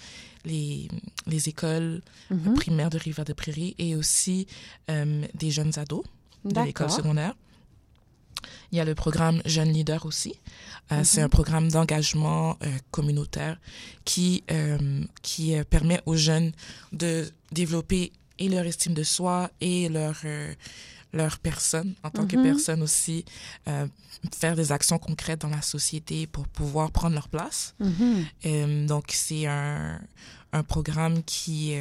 [0.47, 0.89] les,
[1.27, 2.01] les écoles
[2.55, 4.47] primaires de Rivière-des-Prairies et aussi
[4.91, 6.05] euh, des jeunes ados
[6.45, 7.35] de l'école secondaire.
[8.73, 10.35] Il y a le programme Jeunes Leaders aussi.
[10.93, 11.05] Euh, Mhm.
[11.05, 13.59] C'est un programme d'engagement euh, communautaire
[14.05, 16.53] qui, euh, qui permet aux jeunes
[16.93, 20.17] de développer et leur estime de soi et leur,
[21.13, 22.43] leur personne en tant que Mhm.
[22.43, 23.25] personne aussi,
[24.35, 27.75] faire des actions concrètes dans la société pour pouvoir prendre leur place.
[27.81, 28.87] Mhm.
[28.87, 30.01] Donc, c'est un,
[30.53, 31.75] un programme qui,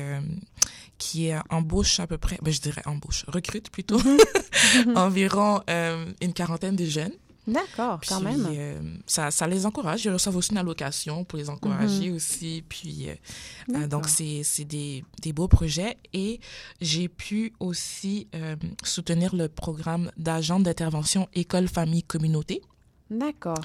[1.05, 3.99] qui embauche à peu près, ben, je dirais embauche, recrute plutôt,
[4.95, 7.13] environ euh, une quarantaine de jeunes.
[7.47, 8.47] D'accord, quand même.
[8.49, 10.03] euh, ça, ça les encourage.
[10.03, 12.15] Ils reçoivent aussi une allocation pour les encourager Mhm.
[12.15, 12.63] aussi.
[12.67, 13.07] Puis,
[13.75, 15.95] euh, donc, c'est des, des beaux projets.
[16.11, 16.39] Et
[16.81, 22.61] j'ai pu aussi euh, soutenir le programme d'agent d'intervention École, Famille, Communauté.
[23.09, 23.59] D'accord.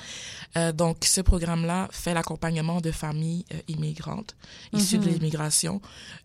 [0.56, 4.36] Euh, donc, ce programme-là fait l'accompagnement de familles euh, immigrantes
[4.72, 5.12] issues de Mhm.
[5.14, 5.80] l'immigration.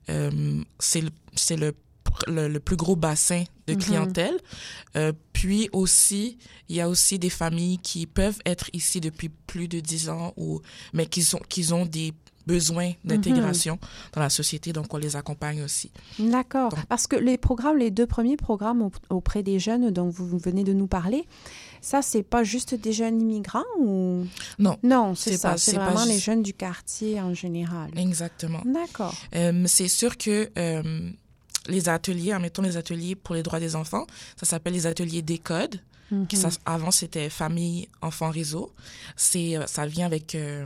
[0.10, 1.72] Euh, c'est le, c'est le,
[2.06, 3.80] pr- le, le plus gros bassin de Mhm.
[3.80, 4.38] clientèle.
[5.34, 6.38] Puis aussi,
[6.70, 10.34] il y a aussi des familles qui peuvent être ici depuis plus de 10 ans,
[10.38, 10.62] ou,
[10.94, 12.14] mais qui, sont, qui ont des
[12.48, 13.80] besoins d'intégration
[14.14, 15.92] dans la société, donc on les accompagne aussi.
[16.20, 16.74] D'accord.
[16.90, 20.64] Parce que les programmes, les deux premiers programmes au- auprès des jeunes dont vous venez
[20.64, 21.26] de nous parler,
[21.92, 24.26] ça, c'est pas juste des jeunes immigrants ou...
[24.58, 24.78] Non.
[24.84, 25.56] Non, c'est ça.
[25.58, 27.92] C'est vraiment les jeunes du quartier en général.
[27.98, 28.62] Exactement.
[28.66, 29.14] D'accord.
[29.36, 31.12] Euh, c'est sûr que euh,
[31.68, 34.08] les ateliers, admettons les ateliers pour les droits des enfants,
[34.40, 35.80] ça s'appelle les ateliers Décode.
[36.34, 38.72] ça- avant, c'était Famille, Enfants, Réseau.
[39.16, 40.34] C'est, euh, ça vient avec...
[40.36, 40.66] euh,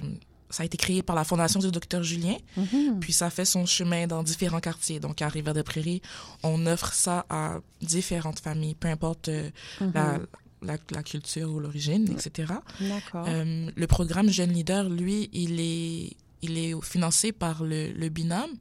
[0.52, 3.00] ça a été créé par la Fondation du docteur Julien, Mhm.
[3.00, 5.00] puis ça fait son chemin dans différents quartiers.
[5.00, 6.02] Donc, à Rivière-des-Prairies,
[6.44, 9.50] on offre ça à différentes familles, peu importe euh,
[9.82, 9.92] Mhm.
[9.94, 10.20] la,
[10.62, 12.54] la, la culture ou l'origine, etc.
[12.82, 13.26] D'accord.
[13.28, 18.52] Euh, le programme Jeune Leader, lui, il est, il est financé par le, le binôme.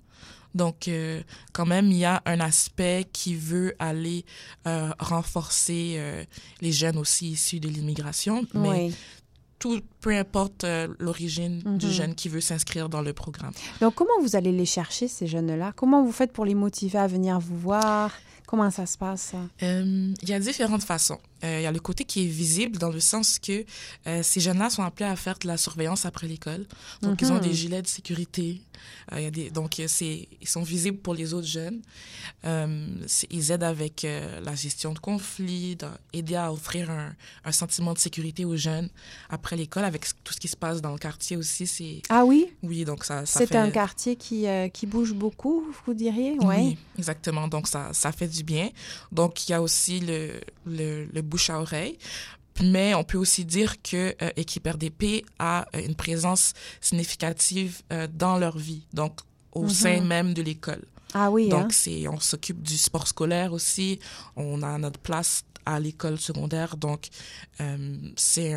[0.54, 1.20] Donc, euh,
[1.52, 4.24] quand même, il y a un aspect qui veut aller
[4.66, 6.26] euh, renforcer
[6.60, 8.44] les jeunes aussi issus de l'immigration.
[8.54, 8.94] Mais Oui.
[9.58, 11.92] tout, peu importe euh, l'origine du Mhm.
[11.92, 13.52] jeune qui veut s'inscrire dans le programme.
[13.80, 15.72] Donc, comment vous allez les chercher, ces jeunes-là?
[15.76, 18.12] Comment vous faites pour les motiver à venir vous voir?
[18.46, 19.32] Comment ça se passe?
[19.62, 21.18] Euh, il y a différentes façons.
[21.44, 23.64] Euh, il y a le côté qui est visible dans le sens que
[24.06, 26.66] euh, ces jeunes-là sont appelés à faire de la surveillance après l'école.
[27.02, 27.40] Donc, ils ont Mhm.
[27.42, 28.60] des gilets de sécurité.
[29.12, 31.80] Euh, y a des, donc, euh, ils sont visibles pour les autres jeunes.
[33.30, 34.06] Ils aident avec
[34.42, 35.76] la gestion de conflits,
[36.12, 38.88] aider à offrir un, un sentiment de sécurité aux jeunes
[39.30, 42.02] après l'école, avec tout ce qui se passe dans le quartier aussi.
[42.08, 42.46] Ah oui?
[42.62, 43.56] Oui, donc ça, ça C'est fait...
[43.56, 46.36] un quartier qui, qui bouge beaucoup, vous diriez?
[46.40, 47.48] Oui, exactement.
[47.48, 48.70] Donc, ça, ça fait du bien.
[49.12, 51.98] Donc, il y a aussi le, le, le bouche à oreille.
[52.62, 58.08] Mais on peut aussi dire que euh, Équipe RDP a euh, une présence significative euh,
[58.12, 59.20] dans leur vie, donc
[59.52, 59.68] au Mhm.
[59.70, 60.84] sein même de l'école.
[61.14, 61.68] Ah oui, Donc, hein?
[61.70, 63.98] c'est, on s'occupe du sport scolaire aussi.
[64.36, 66.76] On a notre place à l'école secondaire.
[66.76, 67.08] Donc,
[67.60, 68.52] euh, c'est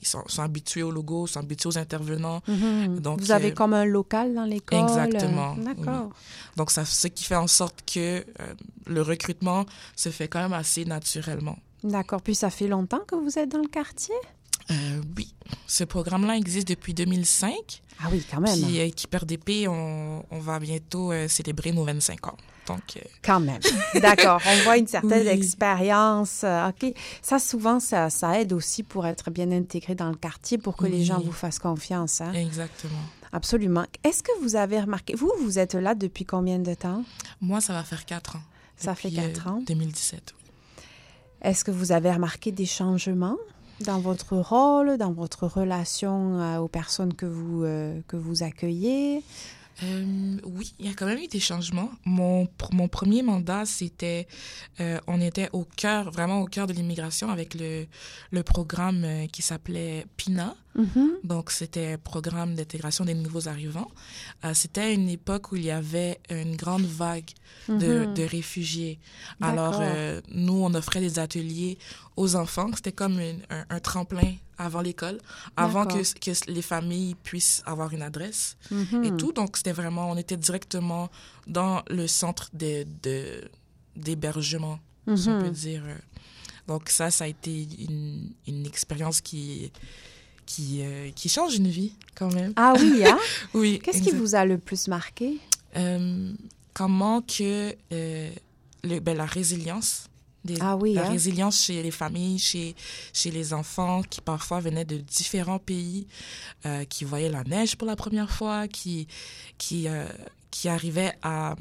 [0.00, 2.42] ils sont, sont habitués au logo, sont habitués aux intervenants.
[2.48, 2.98] Mhm.
[3.00, 4.80] Donc, vous avez euh, comme un local dans l'école?
[4.80, 5.54] Exactement.
[5.56, 6.06] D'accord.
[6.08, 6.14] oui.
[6.56, 8.00] Donc, ça, ce qui fait en sorte que
[8.40, 8.54] euh,
[8.86, 11.58] le recrutement se fait quand même assez naturellement.
[11.84, 12.20] D'accord.
[12.22, 14.14] Puis ça fait longtemps que vous êtes dans le quartier?
[14.70, 15.34] Euh, oui,
[15.66, 17.52] ce programme-là existe depuis 2005.
[18.02, 18.58] Ah oui, quand même.
[18.60, 22.36] Puis, euh, Équipe RDP, on, on va bientôt euh, célébrer nos 25 ans.
[22.66, 23.60] Donc, euh, Quand même.
[24.00, 24.40] D'accord.
[24.46, 25.28] On voit une certaine Oui.
[25.28, 26.44] expérience.
[26.68, 26.94] OK.
[27.20, 30.86] Ça, souvent, ça, ça aide aussi pour être bien intégré dans le quartier, pour que
[30.86, 32.22] les gens vous fassent confiance.
[32.22, 32.32] hein.
[32.32, 32.92] exactement.
[33.32, 33.84] Absolument.
[34.02, 37.04] Est-ce que vous avez remarqué, vous, vous êtes là depuis combien de temps?
[37.42, 38.42] Moi, ça va faire quatre ans.
[38.78, 39.60] Ça fait Depuis, quatre ans.
[39.66, 40.32] 2017.
[40.38, 40.43] oui.
[41.44, 43.36] Est-ce que vous avez remarqué des changements
[43.80, 49.22] dans votre rôle, dans votre relation euh, aux personnes que vous, euh, que vous accueillez?
[49.82, 51.90] Euh, oui, il y a quand même eu des changements.
[52.06, 54.26] Mon, mon premier mandat, c'était,
[55.06, 57.84] on était au cœur, vraiment au cœur de l'immigration avec le,
[58.30, 60.56] le programme qui s'appelait PINA.
[60.76, 61.18] Mhm.
[61.22, 63.90] Donc, c'était programme d'intégration des nouveaux arrivants.
[64.44, 67.30] Euh, c'était une époque où il y avait une grande vague
[67.68, 68.14] de, Mhm.
[68.14, 68.98] de réfugiés.
[69.40, 71.78] Alors, euh, nous, on offrait des ateliers
[72.16, 72.70] aux enfants.
[72.74, 75.18] C'était comme une- un, un tremplin avant l'école,
[75.56, 79.04] avant que, que les familles puissent avoir une adresse Mhm.
[79.04, 79.32] et tout.
[79.32, 81.08] Donc, c'était vraiment, on était directement
[81.46, 83.42] dans le centre de, de-
[83.96, 84.78] d'hébergement,
[85.16, 85.82] si on peut dire.
[86.66, 89.70] Donc, ça, ça a été une, une expérience qui,
[90.46, 92.52] qui, euh, qui change une vie, quand même.
[92.56, 93.18] Ah oui, hein?
[93.54, 93.80] oui.
[93.82, 95.38] Qu'est-ce qui vous a le plus marqué?
[95.76, 96.32] Euh,
[96.72, 98.30] comment que euh,
[98.82, 100.08] le, ben, la résilience,
[100.44, 101.10] des- Ah oui, la hein?
[101.10, 102.74] résilience chez les familles, chez,
[103.12, 106.06] chez les enfants qui parfois venaient de différents pays,
[106.66, 109.08] euh, qui voyaient la neige pour la première fois, qui,
[109.58, 109.86] qui,
[110.50, 111.56] qui arrivaient à,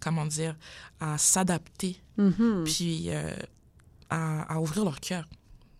[0.00, 0.56] comment dire,
[1.00, 2.64] à s'adapter, Mhm.
[2.64, 3.10] puis
[4.10, 5.28] à, à ouvrir leur cœur.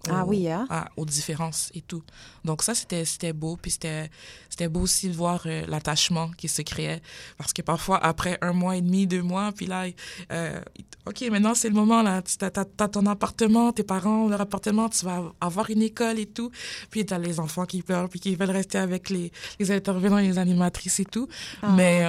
[0.08, 0.66] Ah aux- oui, hein?
[0.70, 2.02] à- aux différences et tout.
[2.44, 3.56] Donc ça, c'était c'était beau.
[3.61, 4.11] Puis c'était
[4.48, 7.02] c'était beau aussi de voir euh, l'attachement qui se créait.
[7.37, 9.87] Parce que parfois, après un mois et demi, deux mois, puis là,
[10.32, 10.61] euh,
[11.06, 12.22] OK, maintenant c'est le moment, là.
[12.22, 12.50] Tu as,
[12.88, 16.50] ton appartement, tes parents ont leur appartement, tu vas avoir une école et tout.
[16.90, 20.18] Puis tu as les enfants qui pleurent, puis qui veulent rester avec les, les intervenants
[20.18, 21.28] et les animatrices et tout.
[21.62, 21.72] Ah.
[21.76, 22.06] Mais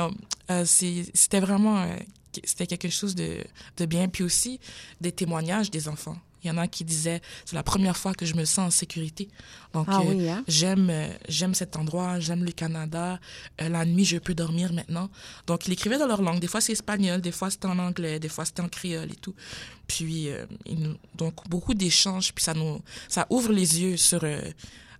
[0.51, 1.85] euh, c'est- c'était vraiment...
[2.43, 3.37] c'était quelque chose de,
[3.77, 4.07] de bien.
[4.07, 4.59] Puis aussi,
[5.01, 6.17] des témoignages des enfants.
[6.43, 8.69] Il y en a qui disaient, c'est la première fois que je me sens en
[8.69, 9.27] sécurité.
[9.73, 10.43] Donc, Ah euh, oui, hein?
[10.47, 13.19] j'aime, euh, j'aime cet endroit, j'aime le Canada.
[13.61, 15.09] Euh, la nuit, je peux dormir maintenant.
[15.47, 16.39] Donc, ils écrivaient dans leur langue.
[16.39, 19.15] Des fois, c'est espagnol, des fois, c'était en anglais, des fois, c'était en créole et
[19.15, 19.35] tout.
[19.87, 20.29] Puis,
[20.65, 22.33] ils donc, beaucoup d'échanges.
[22.33, 24.23] Puis, ça nous, ça ouvre les yeux sur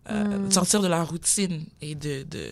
[0.10, 0.52] euh, euh, Mm.
[0.52, 2.48] sortir de la routine et de, de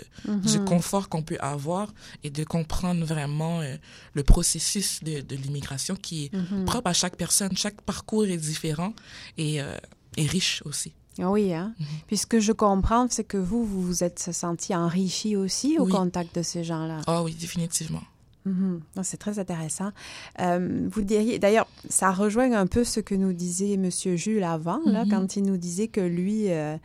[0.47, 0.65] du Mhm.
[0.65, 3.75] confort qu'on peut avoir et de comprendre vraiment euh,
[4.13, 6.65] le processus de, de l'immigration qui est Mhm.
[6.65, 7.55] propre à chaque personne.
[7.55, 8.93] Chaque parcours est différent
[9.37, 9.75] et euh,
[10.17, 10.93] riche aussi.
[11.19, 11.73] Ah Oui, hein?
[11.79, 11.85] Mhm.
[12.05, 15.85] Puis ce que je comprends, c'est que vous, vous vous êtes senti enrichi aussi au
[15.85, 15.91] Oui.
[15.91, 17.01] contact de ces gens-là.
[17.07, 18.03] Ah oui, définitivement.
[18.49, 19.91] Non, C'est très intéressant.
[20.39, 23.89] Euh, vous diriez, d'ailleurs, ça rejoint un peu ce que nous disait M.
[24.15, 26.77] Jules avant, là, quand il nous disait que lui, euh,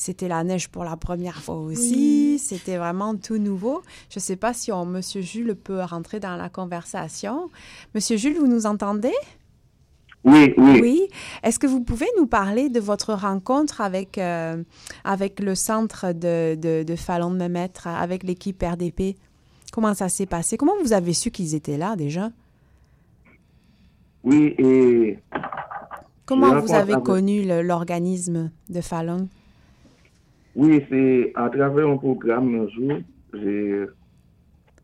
[0.00, 1.94] c'était la neige pour la première fois aussi,
[2.34, 2.38] Oui.
[2.38, 3.82] c'était vraiment tout nouveau.
[4.10, 5.00] Je ne sais pas si on, M.
[5.02, 7.50] Jules peut rentrer dans la conversation.
[7.96, 9.12] Monsieur Jules, vous nous entendez?
[10.22, 10.80] Oui, oui.
[10.80, 11.08] Oui.
[11.42, 14.62] Est-ce que vous pouvez nous parler de votre rencontre avec, euh,
[15.02, 19.16] avec le centre de, de, de Fallon de Mehmet, avec l'équipe RDP?
[19.72, 20.56] Comment ça s'est passé?
[20.56, 22.30] Comment vous avez su qu'ils étaient là déjà?
[24.22, 25.18] Oui, et
[26.26, 29.28] Comment vous avez avec- connu l'organisme de Fallon?
[30.58, 32.98] Oui, c'est à travers un programme un jour,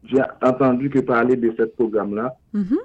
[0.08, 2.36] j'ai entendu que parler de ce programme-là.
[2.52, 2.78] Mhm.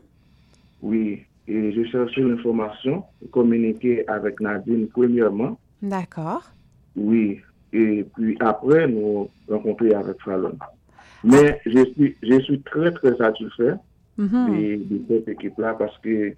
[0.81, 5.59] Oui, et j'ai cherché l'information, communiqué avec Nadine premièrement.
[5.81, 6.43] D'accord.
[6.95, 7.39] Oui,
[7.73, 10.57] et puis après, nous rencontrer avec Fallon.
[11.23, 13.75] Mais je suis, je suis très, très satisfait
[14.17, 14.47] Mhm.
[14.49, 16.33] de, de cette équipe-là parce que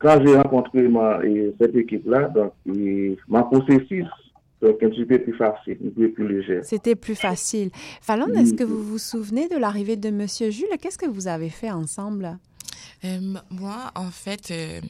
[0.00, 4.06] quand j'ai rencontré ma, et cette équipe-là, donc, et ma processus
[4.62, 6.60] donc, un petit peu plus facile, un peu plus léger.
[6.62, 7.70] C'était plus facile.
[8.00, 10.68] Fallon, est-ce que vous vous souvenez de l'arrivée de Monsieur Jules?
[10.80, 12.38] Qu'est-ce que vous avez fait ensemble?
[13.04, 13.18] Euh,
[13.50, 14.80] moi, en fait, euh,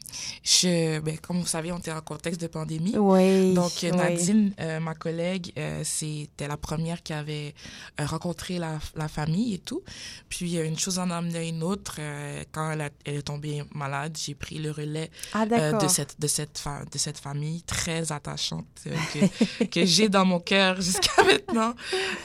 [0.42, 2.94] je, ben, comme vous savez, on était en contexte de pandémie.
[2.96, 3.96] Oui, Donc, euh, oui.
[3.96, 7.54] Nadine, euh, ma collègue, euh, c'était la première qui avait
[8.00, 9.82] euh, rencontré la, la famille et tout.
[10.28, 11.96] Puis, une chose en a amené une autre.
[12.00, 16.20] euh, quand elle, a- elle est tombée malade, j'ai pris le relais Ah, de, cette,
[16.20, 16.62] de, cette
[16.92, 18.66] de cette famille très attachante
[19.14, 21.74] que, que j'ai dans mon cœur jusqu'à maintenant.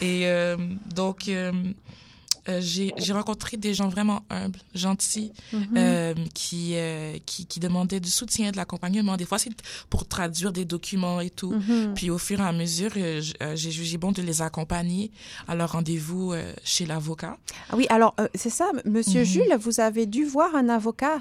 [0.02, 0.58] Et euh,
[0.94, 1.30] donc,
[2.50, 5.68] euh, j'ai rencontré des gens vraiment humbles, gentils, Mhm.
[5.78, 9.18] euh, qui, euh, qui, qui demandaient du soutien, de l'accompagnement.
[9.18, 9.52] Des fois, c'est
[9.90, 11.52] pour traduire des documents et tout.
[11.52, 11.94] Mhm.
[11.96, 15.12] Puis au fur et à mesure, j'ai jugé bon de les accompagner
[15.48, 16.34] à leur rendez-vous
[16.64, 17.38] chez l'avocat.
[17.70, 19.26] Ah oui, alors, euh, c'est ça, Monsieur Mhm.
[19.26, 21.20] Jules, vous avez dû voir un avocat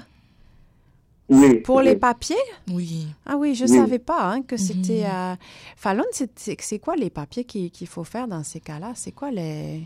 [1.29, 1.55] Oui.
[1.59, 2.35] pour les papiers?
[2.71, 3.07] Oui.
[3.25, 3.77] Ah oui, je ne Oui.
[3.77, 5.03] savais pas hein, que c'était...
[5.05, 5.35] Euh,
[5.75, 8.93] Fallon, c'est- quoi les papiers qu'il qu'il faut faire dans ces cas-là?
[8.95, 9.85] C'est quoi les...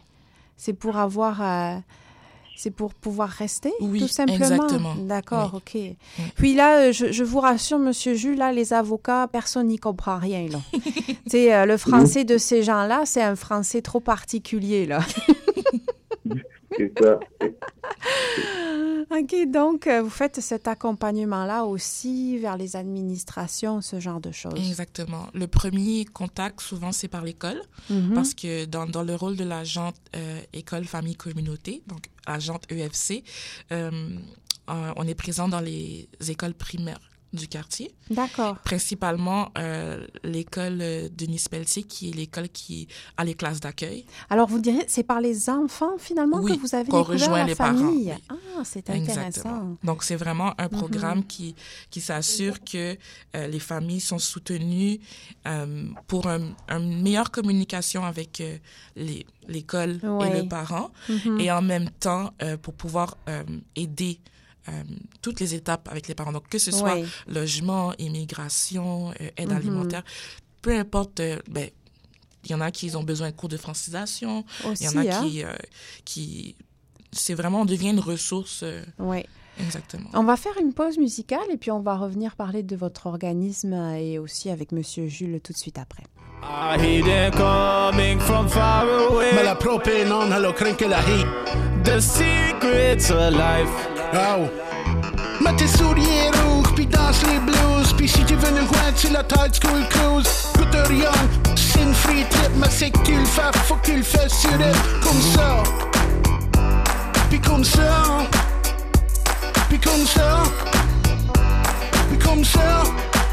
[0.64, 1.42] C'est pour avoir...
[1.42, 1.78] euh,
[2.56, 4.38] C'est pour pouvoir rester, Oui, tout simplement.
[4.38, 4.94] exactement.
[4.96, 5.76] D'accord, ok.
[6.36, 10.20] Puis là, euh, je, je vous rassure, Monsieur Jules, là, les avocats, personne n'y comprend
[10.20, 10.60] rien, là.
[11.34, 15.00] euh, le français de ces gens-là, c'est un français trop particulier, là.
[16.78, 17.20] C'est ça.
[19.12, 24.54] ok, donc, euh, vous faites cet accompagnement-là aussi vers les administrations, ce genre de choses.
[24.56, 25.28] Exactement.
[25.34, 28.14] Le premier contact, souvent, c'est par l'école, Mhm.
[28.14, 33.24] parce que dans, dans le rôle de l'agente euh, école, famille, communauté, donc agente EFC,
[33.72, 33.92] euh,
[34.70, 37.00] euh, on est présent dans les écoles primaires
[37.34, 37.94] du quartier.
[38.10, 38.58] D'accord.
[38.60, 44.06] Principalement euh, l'école euh, Denis Pelletier, qui est l'école qui a les classes d'accueil.
[44.30, 47.40] Alors, vous diriez, c'est par les enfants, finalement, Oui, que vous avez qu'on découvert rejoint
[47.40, 48.14] la les parents, famille.
[48.14, 48.24] oui.
[48.58, 49.28] Ah, c'est Exactement.
[49.28, 49.78] intéressant.
[49.84, 50.70] Donc, c'est vraiment un Mhm.
[50.70, 51.56] programme qui,
[51.90, 52.98] qui s'assure que
[53.36, 55.00] euh, les familles sont soutenues
[55.48, 58.44] euh, pour un, une meilleure communication avec
[58.98, 61.40] les- l'école et le parent, Mhm.
[61.40, 63.18] et en même temps pour pouvoir
[63.76, 64.20] aider
[65.22, 66.32] toutes les étapes avec les parents.
[66.32, 67.06] Donc, que ce soit Ouais.
[67.28, 69.58] logement, immigration, euh, aide Mhm.
[69.58, 70.04] alimentaire,
[70.62, 71.70] peu importe, euh, ben,
[72.44, 74.44] il y en a qui ont besoin de cours de francisation,
[74.80, 75.22] il y en a hein.
[75.28, 75.52] qui, euh,
[76.06, 76.56] qui
[77.12, 78.62] c'est vraiment, on devient une ressource.
[78.64, 79.24] euh, Oui.
[79.60, 80.10] Exactement.
[80.14, 83.74] On va faire une pause musicale et puis on va revenir parler de votre organisme
[83.96, 86.04] et aussi avec Monsieur Jules tout de suite après.
[86.42, 89.34] I hear them coming from far away.
[89.36, 91.28] Men la propé non hallo kränker la hit.
[91.84, 94.01] The secrets of life.
[94.14, 94.50] Oh.
[95.42, 97.94] Mets tes souliers rouges, puis danse les blues.
[97.98, 100.28] Puis si tu veux nous joindre sur la tide school cruise,
[100.60, 102.52] or young, c'est une free trip.
[102.58, 104.76] Mais c'est que tu faut que tu sur elle.
[105.02, 105.64] Comme ça.
[107.30, 108.28] Puis comme ça.
[109.70, 110.44] Puis comme ça.
[112.10, 112.84] Puis comme ça.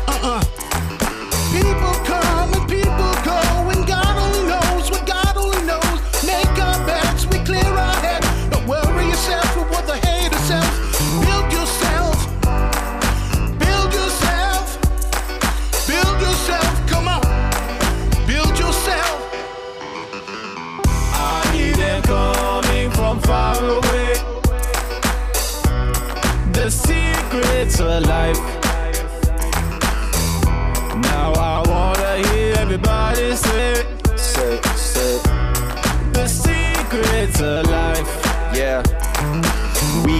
[0.07, 0.41] Uh-uh.
[1.53, 1.75] People
[2.07, 2.28] come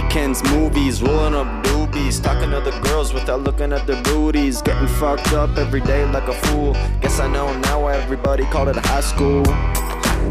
[0.09, 4.87] Weekends, movies, rolling up doobies, talking to the girls without looking at their booties, getting
[4.87, 6.73] fucked up every day like a fool.
[6.99, 9.43] Guess I know now why everybody called it high school.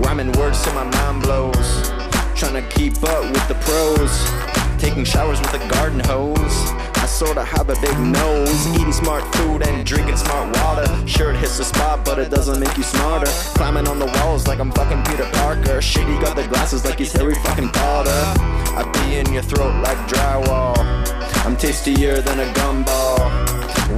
[0.02, 1.90] Rhyming words till my mind blows,
[2.34, 6.72] trying to keep up with the pros, taking showers with a garden hose.
[7.08, 10.86] Sorta have a big nose, eating smart food and drinking smart water.
[11.06, 13.30] Sure, it hits the spot, but it doesn't make you smarter.
[13.56, 15.80] Climbing on the walls like I'm fucking Peter Parker.
[15.80, 18.10] Shit, he got the glasses like he's Harry fucking Potter.
[18.10, 20.76] I be in your throat like drywall.
[21.44, 23.47] I'm tastier than a gumball.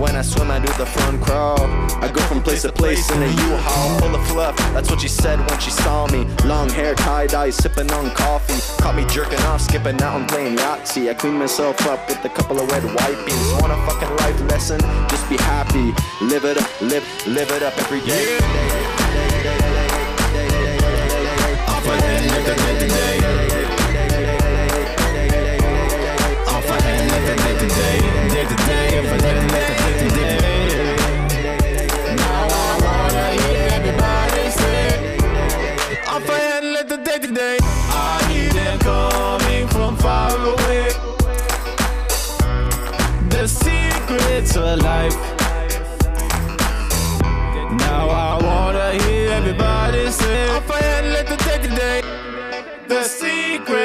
[0.00, 1.60] When I swim, I do the front crawl.
[2.02, 4.56] I go from place to place in a U-Haul full of fluff.
[4.72, 6.24] That's what she said when she saw me.
[6.46, 8.60] Long hair, tie dye, sipping on coffee.
[8.82, 11.10] Caught me jerking off, skipping out and playing Yahtzee.
[11.10, 13.60] I clean myself up with a couple of red wipes.
[13.60, 14.80] Want a fucking life lesson?
[15.10, 15.92] Just be happy.
[16.24, 18.38] Live it up, live, live it up every day.
[18.38, 18.99] Off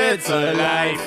[0.05, 1.01] secrets of life.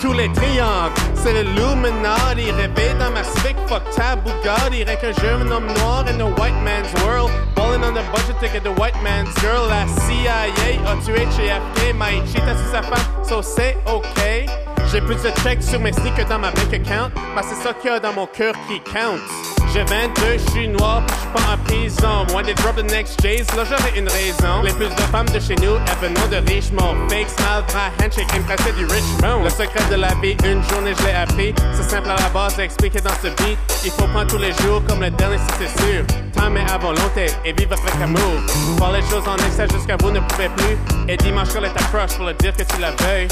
[0.00, 5.50] Tous les triangles, c'est l'Illuminati Rêver dans ma Civic, fuck ta Bugatti Rien qu'un jeune
[5.50, 7.30] homme noir in a white man's world.
[7.54, 9.66] Balling on the budget to get the white man's girl.
[9.68, 10.44] La CIA
[10.86, 14.46] a tué JFK M'a cheat sur sa femme, so c'est ok.
[14.92, 17.10] J'ai plus de checks sur mes sneakers dans ma bank account.
[17.34, 21.02] Bah c'est ça qu'il a dans mon cœur qui compte j'ai 22, je suis noir,
[21.06, 22.34] pis je pas en prison.
[22.34, 24.62] When they drop the next J's, là j'aurais une raison.
[24.62, 27.08] Les plus de femmes de chez nous, elles venant de Richmond.
[27.08, 29.44] Fake smile, bras, handshake, passer du Richmond.
[29.44, 31.54] Le secret de la vie, une journée je l'ai appris.
[31.74, 33.58] C'est simple à la base à expliquer dans ce beat.
[33.84, 36.06] Il faut prendre tous les jours comme le dernier, si c'est sûr.
[36.32, 38.40] Temps est à volonté et vivre avec amour.
[38.76, 40.76] Voir les choses en excès jusqu'à vous ne pouvez plus.
[41.08, 43.28] Et dimanche, quand ta crush pour lui dire que tu la veuilles.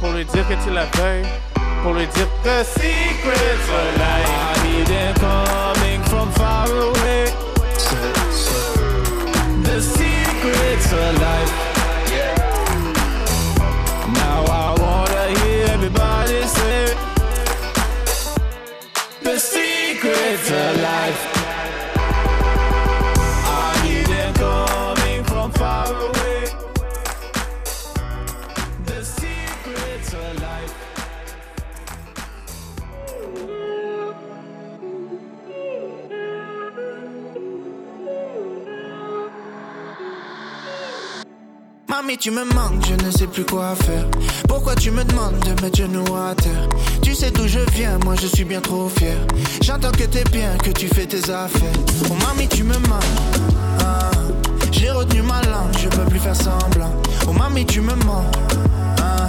[0.00, 1.51] Pour lui dire que tu la veuilles.
[1.82, 4.28] pour lui dire The secrets of life.
[4.28, 7.24] I hear them coming from far away.
[9.64, 11.52] The secrets of life.
[14.14, 16.94] Now I wanna hear everybody say
[19.22, 21.41] The secrets of life.
[42.02, 44.06] Mamie, tu me manques, je ne sais plus quoi faire.
[44.48, 46.68] Pourquoi tu me demandes de mettre genoux à terre?
[47.00, 49.14] Tu sais d'où je viens, moi je suis bien trop fier.
[49.62, 51.72] J'entends que t'es bien, que tu fais tes affaires.
[52.10, 53.04] Oh mamie, tu me manques.
[53.80, 54.10] Ah,
[54.72, 56.92] J'ai retenu ma langue, je peux plus faire semblant.
[57.28, 58.24] Oh mamie, tu me mens.
[59.00, 59.28] Ah,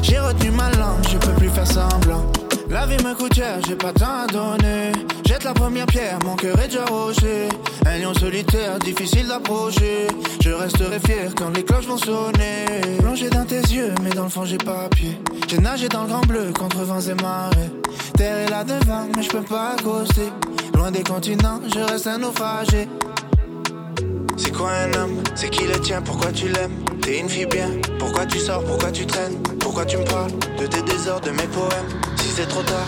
[0.00, 2.24] J'ai retenu ma langue, je peux plus faire semblant.
[2.70, 4.92] La vie me coûte cher, j'ai pas tant à donner.
[5.26, 7.48] Jette la première pierre, mon cœur est déjà rocher.
[7.84, 10.06] Un lion solitaire, difficile d'approcher.
[10.40, 12.96] Je resterai fier quand les cloches vont sonner.
[13.00, 15.18] Plongé dans tes yeux, mais dans le fond j'ai pas pied.
[15.48, 17.70] J'ai nagé dans le grand bleu contre vents et marées.
[18.16, 20.30] Terre est là devant, mais je peux pas accoster.
[20.74, 22.88] Loin des continents, je reste un naufragé.
[24.36, 25.22] C'est quoi un homme?
[25.34, 26.02] C'est qui le tien?
[26.02, 26.84] Pourquoi tu l'aimes?
[27.02, 28.62] T'es une fille bien Pourquoi tu sors?
[28.62, 29.42] Pourquoi tu traînes?
[29.58, 31.88] Pourquoi tu me parles De tes désordres, de mes poèmes?
[32.16, 32.86] Si c'est trop tard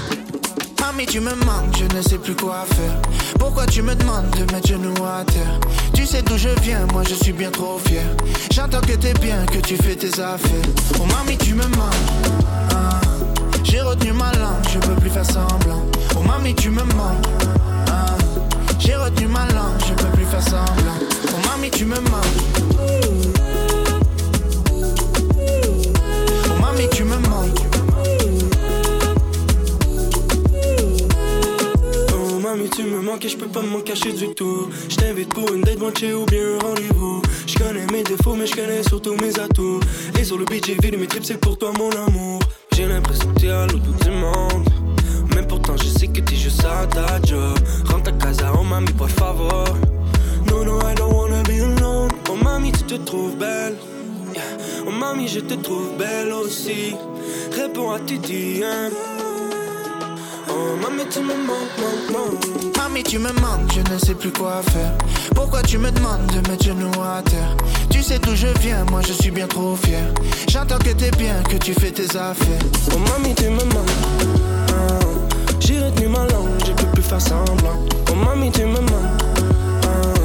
[0.90, 2.96] Mamie tu me manques, je ne sais plus quoi faire.
[3.38, 5.60] Pourquoi tu me demandes de mettre genoux à terre?
[5.92, 8.00] Tu sais d'où je viens, moi je suis bien trop fier.
[8.50, 10.64] J'entends que t'es bien, que tu fais tes affaires.
[10.98, 11.92] Oh mamie tu me manques.
[12.74, 13.00] Ah,
[13.64, 15.84] J'ai retenu ma langue, je peux plus faire semblant.
[16.16, 17.26] Oh mamie tu me manques.
[17.90, 18.06] Ah,
[18.78, 20.98] J'ai retenu ma langue, je peux plus faire semblant.
[21.26, 23.07] Oh mamie tu me manques
[32.74, 34.68] Tu me manques et je peux pas m'en cacher du tout.
[34.88, 37.22] Je t'invite pour une date moitié ou bien un rendez-vous.
[37.46, 39.80] Je connais mes défauts mais je connais surtout mes atouts.
[40.18, 42.40] Et sur le beat j'ai mes trips c'est pour toi mon amour.
[42.72, 44.68] J'ai l'impression que t'es à l'autre bout du monde.
[45.34, 47.58] Mais pourtant je sais que t'es juste à ta job.
[47.86, 49.64] Rentre à casa oh mamie por favor.
[50.46, 52.10] No no I don't wanna be alone.
[52.30, 53.76] Oh mamie tu te trouves belle.
[54.86, 56.94] Oh mamie je te trouve belle aussi.
[57.52, 59.17] Réponds à hein Oh
[60.82, 62.76] mamie tu me manques, manques, manques.
[62.76, 64.92] Mamie tu me manques, je ne sais plus quoi faire.
[65.34, 67.56] Pourquoi tu me demandes de mettre genoux à terre?
[67.90, 70.02] Tu sais d'où je viens, moi je suis bien trop fier.
[70.48, 72.62] J'entends que t'es bien, que tu fais tes affaires.
[72.94, 73.98] Oh mamie tu me manques.
[74.70, 74.98] Ah,
[75.60, 77.78] J'ai retenu ma langue, je peux plus faire semblant.
[78.10, 79.22] Oh mamie tu me manques.
[79.84, 80.18] Ah,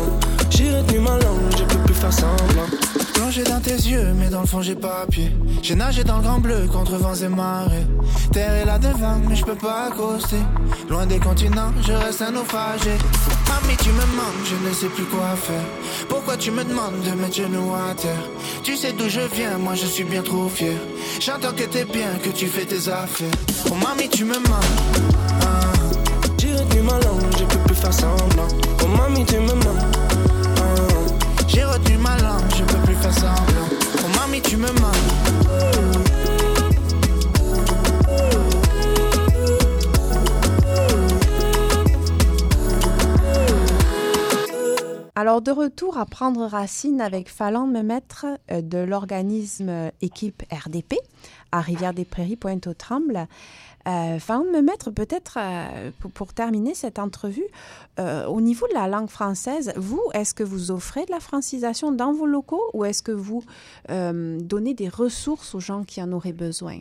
[0.49, 2.67] J'ai retenu ma langue, je peux plus faire semblant
[3.13, 6.23] Plongé dans tes yeux, mais dans le fond j'ai pas pied J'ai nagé dans le
[6.23, 7.85] grand bleu contre vents et marées.
[8.31, 10.41] Terre est là devant, mais je peux pas accoster.
[10.89, 12.91] Loin des continents, je reste un naufragé.
[13.47, 16.07] Mamie tu me manques, je ne sais plus quoi faire.
[16.09, 18.29] Pourquoi tu me demandes de mettre genoux à terre?
[18.63, 20.77] Tu sais d'où je viens, moi je suis bien trop fier.
[21.19, 23.37] J'entends que t'es bien, que tu fais tes affaires.
[23.71, 24.81] Oh mamie tu me manques.
[25.41, 25.73] Ah.
[26.39, 26.53] J'ai
[45.33, 50.93] Alors, de retour à prendre racine avec Fallon Memetre euh, de l'organisme Équipe RDP
[51.51, 53.27] à Rivière-des-Prairies, Pointe-aux-Trembles.
[53.87, 57.47] Euh, Memetre, peut-être euh, pour, terminer cette entrevue,
[57.99, 61.91] euh, au niveau de la langue française, vous, est-ce que vous offrez de la francisation
[61.91, 63.43] dans vos locaux ou est-ce que vous
[63.89, 66.77] donnez des ressources aux gens qui en auraient besoin?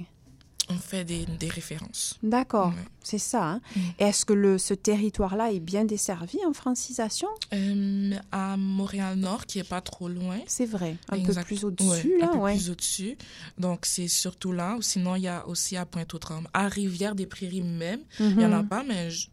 [0.74, 2.18] On fait des, des références.
[2.22, 3.44] D'accord, c'est ça.
[3.44, 3.60] hein.
[3.98, 7.28] Est-ce que le, ce territoire-là est bien desservi en francisation?
[7.52, 10.38] Euh, à Montréal-Nord, qui est pas trop loin.
[10.46, 12.54] C'est vrai, un peu plus au-dessus, ouais, là, un peu ouais.
[12.54, 13.16] plus au-dessus.
[13.58, 14.76] Donc, c'est surtout là.
[14.80, 16.48] Sinon, il y a aussi à Pointe-aux-Trembles.
[16.54, 18.68] À Rivière-des-Prairies même, il y en a Mhm.
[18.68, 19.10] pas, mais...
[19.10, 19.28] je-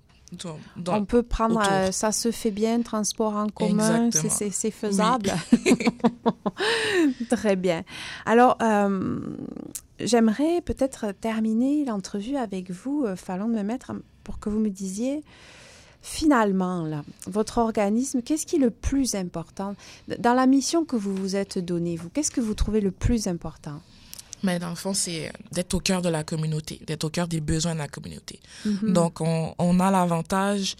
[0.89, 5.33] On peut prendre, euh, ça se fait bien, transport en commun, c'est faisable.
[7.29, 7.83] Très bien.
[8.25, 9.19] Alors, euh,
[9.99, 13.91] j'aimerais peut-être terminer l'entrevue avec vous, euh, Fallon de me mettre,
[14.23, 15.23] pour que vous me disiez,
[16.01, 19.75] finalement, là, votre organisme, qu'est-ce qui est le plus important?
[20.19, 23.27] Dans la mission que vous vous êtes donnée, vous Qu'est-ce que vous trouvez le plus
[23.27, 23.81] important?
[24.43, 27.41] Mais dans le fond, c'est d'être au cœur de la communauté, d'être au cœur des
[27.41, 28.39] besoins de la communauté.
[28.65, 28.93] Mhm.
[28.93, 30.75] Donc, on, on a l'avantage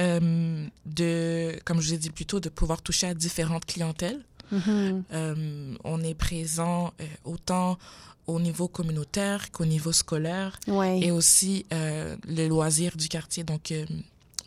[0.00, 4.20] euh, de, comme je vous ai dit plus tôt, de pouvoir toucher à différentes clientèles.
[4.50, 5.04] Mhm.
[5.12, 7.78] Euh, on est présent euh, autant
[8.26, 11.00] au niveau communautaire qu'au niveau scolaire Ouais.
[11.00, 13.44] et aussi euh, les loisirs du quartier.
[13.44, 13.84] Donc, euh,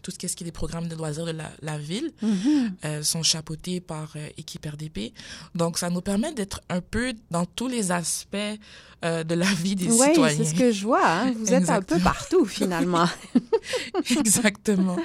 [0.02, 2.76] tout ce qui est des programmes de loisirs de la, la ville Mhm.
[2.86, 5.12] euh, sont chapeautés par Équipe RDP.
[5.54, 8.38] Donc, ça nous permet d'être un peu dans tous les aspects
[9.04, 10.38] de la vie des Oui, citoyens.
[10.38, 11.06] c'est ce que je vois.
[11.08, 11.32] hein.
[11.38, 13.06] Vous êtes un peu partout, finalement.
[14.18, 14.98] Exactement.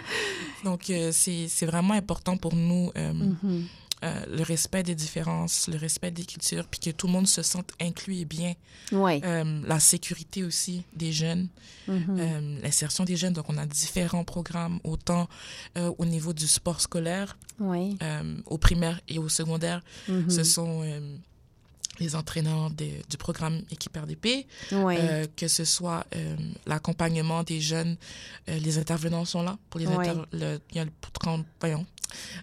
[0.64, 3.66] Donc, c'est vraiment important pour nous Mhm.
[4.03, 7.42] Euh, le respect des différences, le respect des cultures, puis que tout le monde se
[7.42, 8.55] sente inclus et bien.
[8.92, 9.20] Ouais.
[9.24, 11.48] Euh, la sécurité aussi des jeunes,
[11.88, 12.16] Mhm.
[12.18, 13.32] euh, l'insertion des jeunes.
[13.32, 15.28] Donc, on a différents programmes, autant
[15.98, 19.82] au niveau du sport scolaire, euh, au primaire et au secondaire.
[20.09, 20.30] Mhm.
[20.30, 20.82] Ce sont
[22.00, 24.96] les entraîneurs du programme Équipe RDP, Oui.
[24.98, 26.36] euh, que ce soit euh,
[26.66, 27.96] l'accompagnement des jeunes,
[28.48, 30.09] euh, les intervenants sont là pour les Oui.
[30.09, 31.84] inter- le, il y a le, tran- voyons,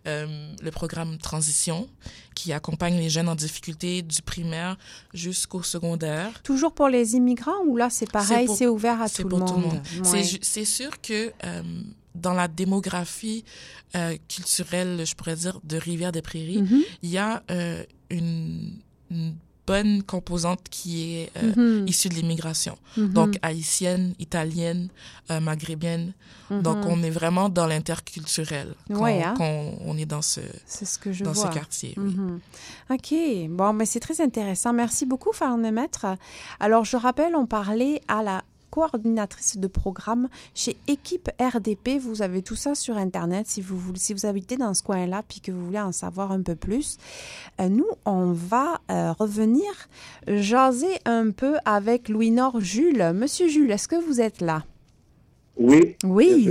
[0.07, 1.87] euh, le programme Transition
[2.35, 4.77] qui accompagne les jeunes en difficulté du primaire
[5.13, 6.41] jusqu'au secondaire.
[6.43, 9.81] Toujours pour les immigrants ou là c'est pareil, c'est ouvert à tout le pour monde?
[10.03, 10.23] C'est Ouais.
[10.23, 11.63] ju- C'est sûr que euh,
[12.15, 13.43] dans la démographie
[13.95, 16.81] euh, culturelle, je pourrais dire, de Rivière-des-Prairies, Mhm.
[17.01, 17.43] il y a
[18.09, 18.79] une,
[19.11, 19.35] une
[19.71, 21.87] bonne composante qui est euh, Mhm.
[21.87, 22.75] issue de l'immigration.
[22.97, 23.13] Mhm.
[23.17, 24.83] Donc haïtienne, italienne,
[25.31, 26.13] euh, maghrébienne.
[26.67, 26.87] Donc Mhm.
[26.93, 29.35] on est vraiment dans l'interculturel quand, Ouais, hein.
[29.37, 29.55] quand
[29.89, 31.47] on est dans ce, C'est ce que je dans vois.
[31.49, 31.93] ce quartier.
[31.97, 32.15] oui.
[32.95, 33.09] OK.
[33.49, 34.73] Bon, mais c'est très intéressant.
[34.73, 36.05] Merci beaucoup, Farnemètre.
[36.59, 38.43] Alors, je rappelle, on parlait à la
[38.79, 41.99] coordinatrice de programme chez Équipe RDP.
[41.99, 45.21] Vous avez tout ça sur Internet si vous, voulez, si vous habitez dans ce coin-là
[45.27, 46.97] puis que vous voulez en savoir un peu plus.
[47.59, 49.65] Euh, nous, on va euh, revenir
[50.27, 53.11] jaser un peu avec Louis-Nord Jules.
[53.13, 54.63] Monsieur Jules, est-ce que vous êtes là?
[55.57, 55.97] Oui.
[56.05, 56.49] Oui.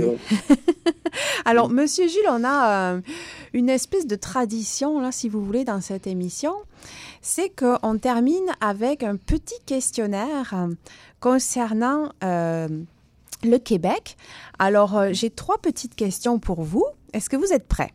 [1.45, 3.01] Alors, Monsieur Jules, on a euh,
[3.53, 6.53] une espèce de tradition, là, si vous voulez, dans cette émission.
[7.21, 10.53] C'est qu'on termine avec un petit questionnaire
[11.19, 12.67] concernant euh,
[13.43, 14.17] le Québec.
[14.57, 16.85] Alors, euh, j'ai trois petites questions pour vous.
[17.13, 17.91] Est-ce que vous êtes prêts?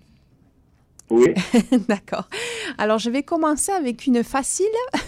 [1.10, 1.34] Oui.
[1.88, 2.28] D'accord.
[2.78, 4.66] Alors, je vais commencer avec une facile.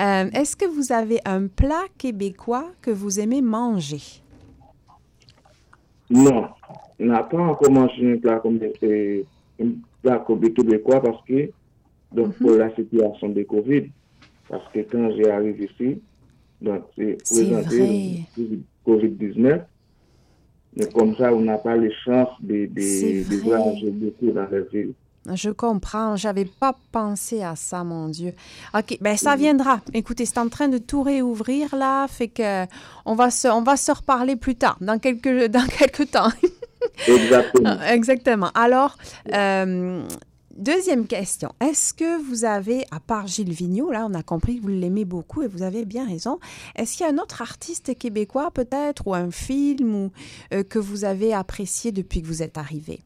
[0.00, 4.00] Euh, Est-ce que vous avez un plat québécois que vous aimez manger?
[6.10, 6.48] Non,
[7.00, 9.22] on n'a pas encore mangé un plat comme euh,
[9.60, 9.66] un
[10.02, 11.50] plat comme québécois parce que,
[12.12, 12.32] donc, Mhm.
[12.46, 13.90] pour la situation de Covid,
[14.48, 16.00] parce que quand j'ai arrivé ici,
[16.60, 19.62] donc, c'est C'est présenté le Covid-19,
[20.76, 24.60] mais comme ça, on n'a pas les chances de, de, de voyager beaucoup dans la
[24.60, 24.92] ville.
[25.34, 28.32] Je comprends, j'avais pas pensé à ça, mon Dieu.
[28.74, 29.80] OK, ben ça viendra.
[29.92, 32.64] Écoutez, c'est en train de tout réouvrir là, fait que
[33.04, 36.30] on va se, on va se reparler plus tard, dans quelques, dans quelques temps.
[37.06, 37.80] Exactement.
[37.90, 38.50] Exactement.
[38.54, 38.96] Alors,
[39.34, 40.02] euh,
[40.58, 41.52] deuxième question.
[41.60, 45.04] Est-ce que vous avez, à part Gilles Vigneault, là, on a compris que vous l'aimez
[45.04, 46.38] beaucoup et vous avez bien raison,
[46.74, 50.12] est-ce qu'il y a un autre artiste québécois peut-être, ou un film ou,
[50.52, 53.00] euh, que vous avez apprécié depuis que vous êtes arrivé?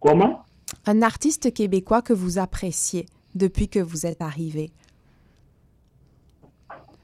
[0.00, 0.44] Comment?
[0.84, 4.70] Un artiste québécois que vous appréciez depuis que vous êtes arrivé.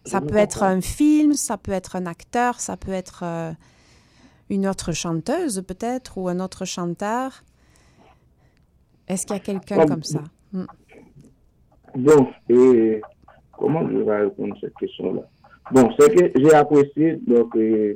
[0.04, 3.52] Ça peut être un film, ça peut être un acteur, ça peut être euh,
[4.50, 7.44] une autre chanteuse peut-être ou un autre chanteur.
[9.12, 10.22] Est-ce qu'il y a quelqu'un Comme- comme ça?
[10.54, 10.64] Hmm.
[11.94, 13.02] Bon, et
[13.58, 15.20] comment je vais répondre à cette question-là?
[15.70, 17.94] Bon, c'est que j'ai apprécié, donc, euh,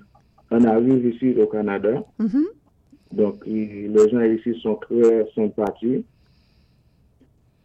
[0.50, 2.04] on arrive ici au Canada.
[2.18, 2.44] Mhm.
[3.12, 6.04] Donc, et les gens ici sont très sympathiques.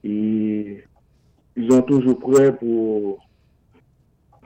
[0.04, 0.84] Et
[1.58, 3.20] ils sont toujours prêts pour.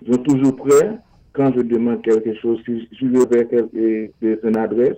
[0.02, 0.98] Ils sont toujours prêts
[1.34, 2.60] quand je demande quelque chose.
[2.66, 3.76] Si je vais quelque,
[4.24, 4.98] euh, une adresse,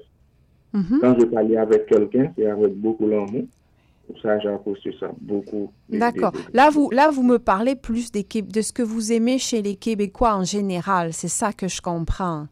[1.02, 3.44] quand je parle avec quelqu'un, c'est avec beaucoup d'amour.
[4.22, 5.72] Ça, j'ai apprécié ça beaucoup.
[5.90, 6.32] D'accord.
[6.54, 9.76] Là vous, là, vous me parlez plus des, de ce que vous aimez chez les
[9.76, 11.14] Québécois en général.
[11.14, 12.48] C'est ça que je comprends.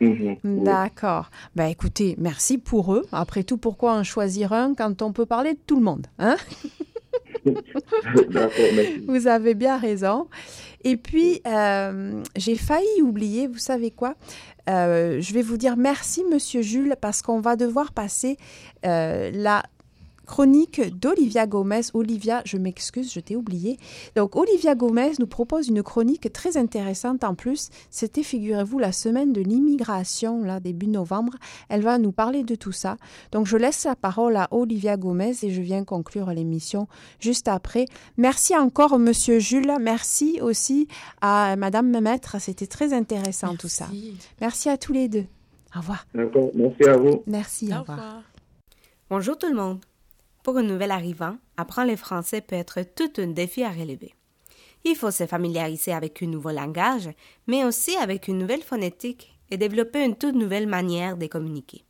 [0.00, 0.60] Mhm, oui.
[0.62, 1.30] D'accord.
[1.56, 3.04] Ben écoutez, merci pour eux.
[3.12, 6.36] Après tout, pourquoi en choisir un quand on peut parler de tout le monde, hein?
[9.06, 10.28] Vous avez bien raison.
[10.84, 14.14] Et puis, euh, j'ai failli oublier, vous savez quoi?
[14.68, 18.36] Euh, je vais vous dire merci, Monsieur Jules, parce qu'on va devoir passer
[18.86, 19.62] euh, la
[20.26, 21.82] chronique d'Olivia Gomez.
[21.94, 23.78] Olivia, je m'excuse, je t'ai oublié.
[24.16, 27.70] Donc, Olivia Gomez nous propose une chronique très intéressante en plus.
[27.90, 31.34] C'était, figurez-vous, la semaine de l'immigration, là, début novembre.
[31.68, 32.96] Elle va nous parler de tout ça.
[33.32, 36.88] Donc, je laisse la parole à Olivia Gomez et je viens conclure l'émission
[37.20, 37.86] juste après.
[38.16, 39.72] Merci encore, Monsieur Jules.
[39.80, 40.88] Merci aussi
[41.20, 42.36] à Madame Maître.
[42.40, 43.88] C'était très intéressant tout ça.
[44.40, 45.24] Merci à tous les deux.
[45.74, 46.06] Au revoir.
[46.14, 47.22] D'accord, merci à vous.
[47.26, 48.22] Merci, au revoir.
[49.10, 49.80] Bonjour tout le monde.
[50.44, 54.12] Pour un nouvel arrivant, apprendre le français peut être tout un défi à relever.
[54.84, 57.08] Il faut se familiariser avec un nouveau langage,
[57.46, 61.82] mais aussi avec une nouvelle phonétique et développer une toute nouvelle manière de communiquer.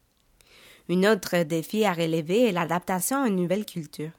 [0.88, 4.12] Un autre défi à relever est l'adaptation à une nouvelle culture.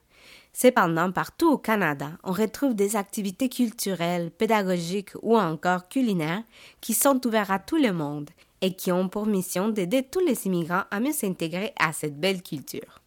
[0.51, 6.43] Cependant, partout au Canada, on retrouve des activités culturelles, pédagogiques ou encore culinaires
[6.81, 8.29] qui sont ouvertes à tout le monde
[8.59, 12.43] et qui ont pour mission d'aider tous les immigrants à mieux s'intégrer à cette belle
[12.43, 12.99] culture.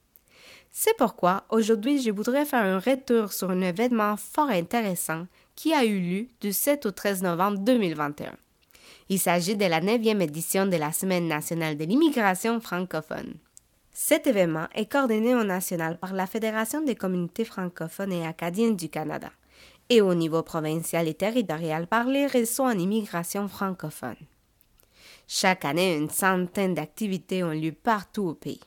[0.80, 5.26] C'est pourquoi aujourd'hui je voudrais faire un retour sur un événement fort intéressant
[5.56, 8.36] qui a eu lieu du 7 au 13 novembre 2021.
[9.08, 13.34] Il s'agit de la 9e édition de la Semaine nationale de l'immigration francophone.
[13.92, 18.88] Cet événement est coordonné au national par la Fédération des communautés francophones et acadiennes du
[18.88, 19.32] Canada
[19.88, 24.14] et au niveau provincial et territorial par les réseaux en immigration francophone.
[25.26, 28.60] Chaque année, une centaine d'activités ont lieu partout au pays.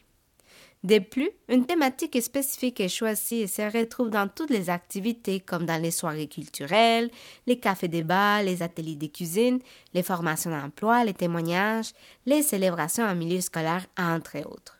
[0.84, 5.68] De plus, une thématique spécifique est choisie et se retrouve dans toutes les activités comme
[5.68, 7.12] dans les soirées culturelles,
[7.46, 9.60] les cafés débats, les ateliers de cuisine,
[9.94, 11.94] les formations d'emploi, les témoignages,
[12.26, 14.80] les célébrations en milieu scolaire, entre autres.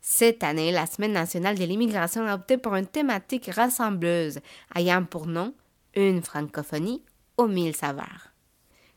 [0.00, 4.40] Cette année, la Semaine nationale de l'immigration a opté pour une thématique rassembleuse,
[4.74, 5.54] ayant pour nom
[5.94, 7.04] une francophonie
[7.36, 8.32] aux mille saveurs.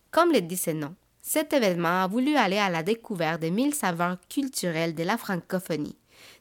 [0.10, 3.76] Comme le dit ce nom, cet événement a voulu aller à la découverte des mille
[3.76, 5.98] saveurs culturelles de la francophonie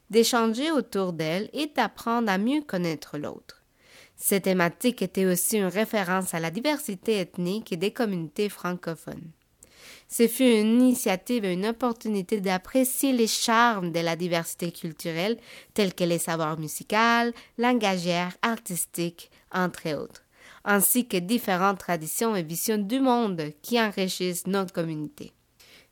[0.09, 3.63] d'échanger autour d'elle et d'apprendre à mieux connaître l'autre.
[4.15, 9.31] Cette thématique était aussi une référence à la diversité ethnique et des communautés francophones.
[10.07, 15.37] Ce fut une initiative et une opportunité d'apprécier les charmes de la diversité culturelle,
[15.73, 20.23] tels que les savoirs musicaux, langagières, artistiques, entre autres,
[20.65, 25.31] ainsi que différentes traditions et visions du monde qui enrichissent notre communauté.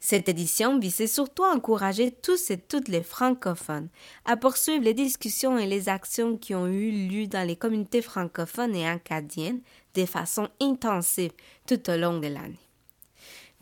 [0.04, 3.88] Cette édition visait surtout à encourager tous et toutes les francophones
[4.26, 8.76] à poursuivre les discussions et les actions qui ont eu lieu dans les communautés francophones
[8.76, 9.62] et acadiennes
[9.94, 11.32] de façon intensive
[11.68, 12.60] tout au long de l'année.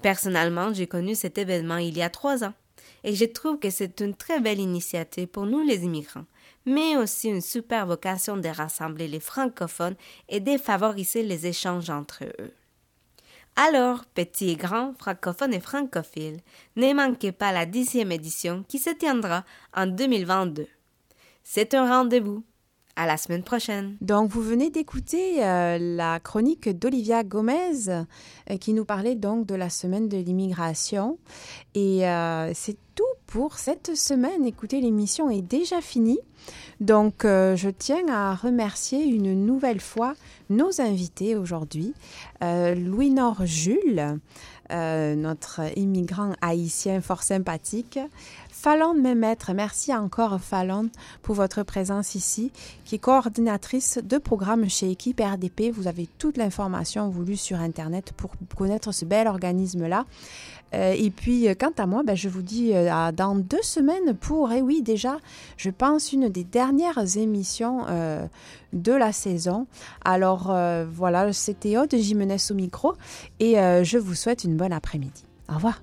[0.02, 2.54] Personnellement, j'ai connu cet événement il y a trois ans
[3.04, 6.26] et je trouve que c'est une très belle initiative pour nous les immigrants,
[6.66, 9.96] mais aussi une super vocation de rassembler les francophones
[10.30, 12.54] et de favoriser les échanges entre eux.
[13.56, 16.40] Alors, petits et grands, francophones et francophiles,
[16.76, 19.44] ne manquez pas la dixième édition qui se tiendra
[19.76, 20.68] en 2022.
[21.44, 22.44] C'est un rendez-vous.
[22.96, 23.96] À la semaine prochaine.
[24.02, 29.56] Donc, vous venez d'écouter euh, la chronique d'Olivia Gomez euh, qui nous parlait donc de
[29.56, 31.18] la semaine de l'immigration.
[31.76, 34.44] Et euh, c'est tout pour cette semaine.
[34.44, 36.20] Écoutez, l'émission est déjà finie.
[36.80, 40.16] Donc, je tiens à remercier une nouvelle fois
[40.50, 41.94] nos invités aujourd'hui.
[42.42, 44.18] Louis-Nord Jules,
[44.72, 48.00] notre immigrant haïtien fort sympathique.
[48.50, 50.90] Fallon Mémètre, merci encore Fallon
[51.22, 52.52] pour votre présence ici,
[52.84, 55.72] qui est coordinatrice de programme chez Équipe RDP.
[55.72, 60.06] Vous avez toute l'information voulue sur Internet pour connaître ce bel organisme-là.
[60.74, 64.14] Euh, et puis, euh, quant à moi, ben, je vous dis euh, dans deux semaines
[64.14, 65.18] pour, et eh oui, déjà,
[65.58, 67.86] je pense, une des dernières émissions
[68.74, 69.68] de la saison.
[70.04, 70.54] Alors,
[70.92, 72.94] voilà, c'était Aude Jimenez au micro
[73.40, 75.26] et je vous souhaite une bonne après-midi.
[75.50, 75.82] Au revoir.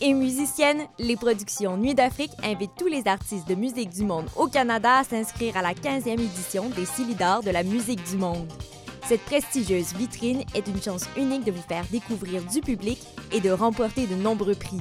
[0.00, 4.46] Et musiciennes, les productions Nuit d'Afrique invitent tous les artistes de musique du monde au
[4.46, 8.52] Canada à s'inscrire à la 15e édition des Silidars de la musique du monde.
[9.06, 12.98] Cette prestigieuse vitrine est une chance unique de vous faire découvrir du public
[13.32, 14.80] et de remporter de nombreux prix.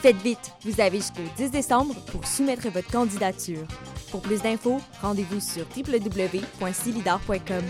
[0.00, 3.66] Faites vite, vous avez jusqu'au 10 décembre pour soumettre votre candidature.
[4.10, 7.64] Pour plus d'infos, rendez-vous sur www.silidar.com.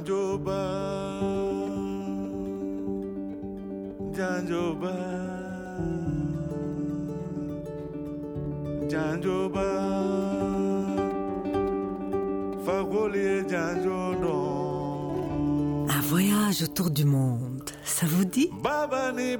[0.00, 0.62] Janjoba,
[4.16, 4.94] Janjoba,
[8.88, 9.68] Janjoba,
[12.64, 14.30] Fagolé Janjodon.
[15.86, 18.48] Un voyage autour du monde, ça vous dit?
[18.62, 19.36] Baba ni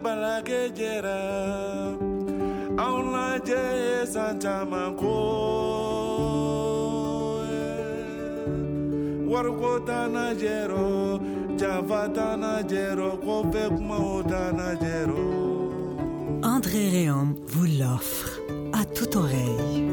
[4.13, 5.80] santamanko.
[16.43, 18.41] André Réaume vous l'offre
[18.73, 19.87] à toute oreille.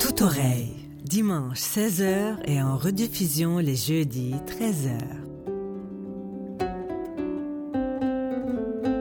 [0.00, 0.72] Toute oreille,
[1.04, 4.98] dimanche 16h et en rediffusion les jeudis 13h.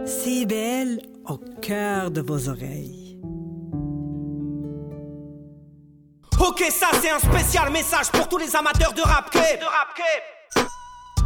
[0.05, 0.99] CIBL
[1.30, 3.01] au cœur de vos oreilles.
[6.62, 9.59] Ok, ça c'est un spécial message pour tous les amateurs de rap cape.
[9.59, 9.99] De rap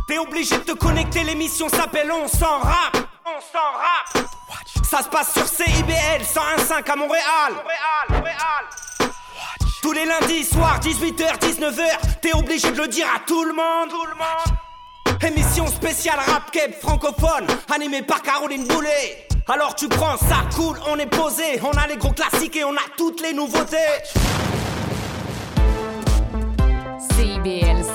[0.07, 2.95] T'es obligé de te connecter, l'émission s'appelle On s'en rap.
[3.25, 4.27] On s'en rap.
[4.89, 7.25] Ça se passe sur CIBL 101.5 à Montréal.
[7.49, 9.13] Montréal, Montréal.
[9.81, 13.89] Tous les lundis soirs, 18h, 19h, t'es obligé de le dire à tout le monde.
[13.89, 15.21] Tout le monde.
[15.21, 19.27] Émission spéciale rap cape francophone, animée par Caroline Boulet.
[19.49, 22.73] Alors tu prends ça cool, on est posé, on a les gros classiques et on
[22.73, 23.75] a toutes les nouveautés.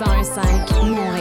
[0.01, 1.11] 101.5 Montréal.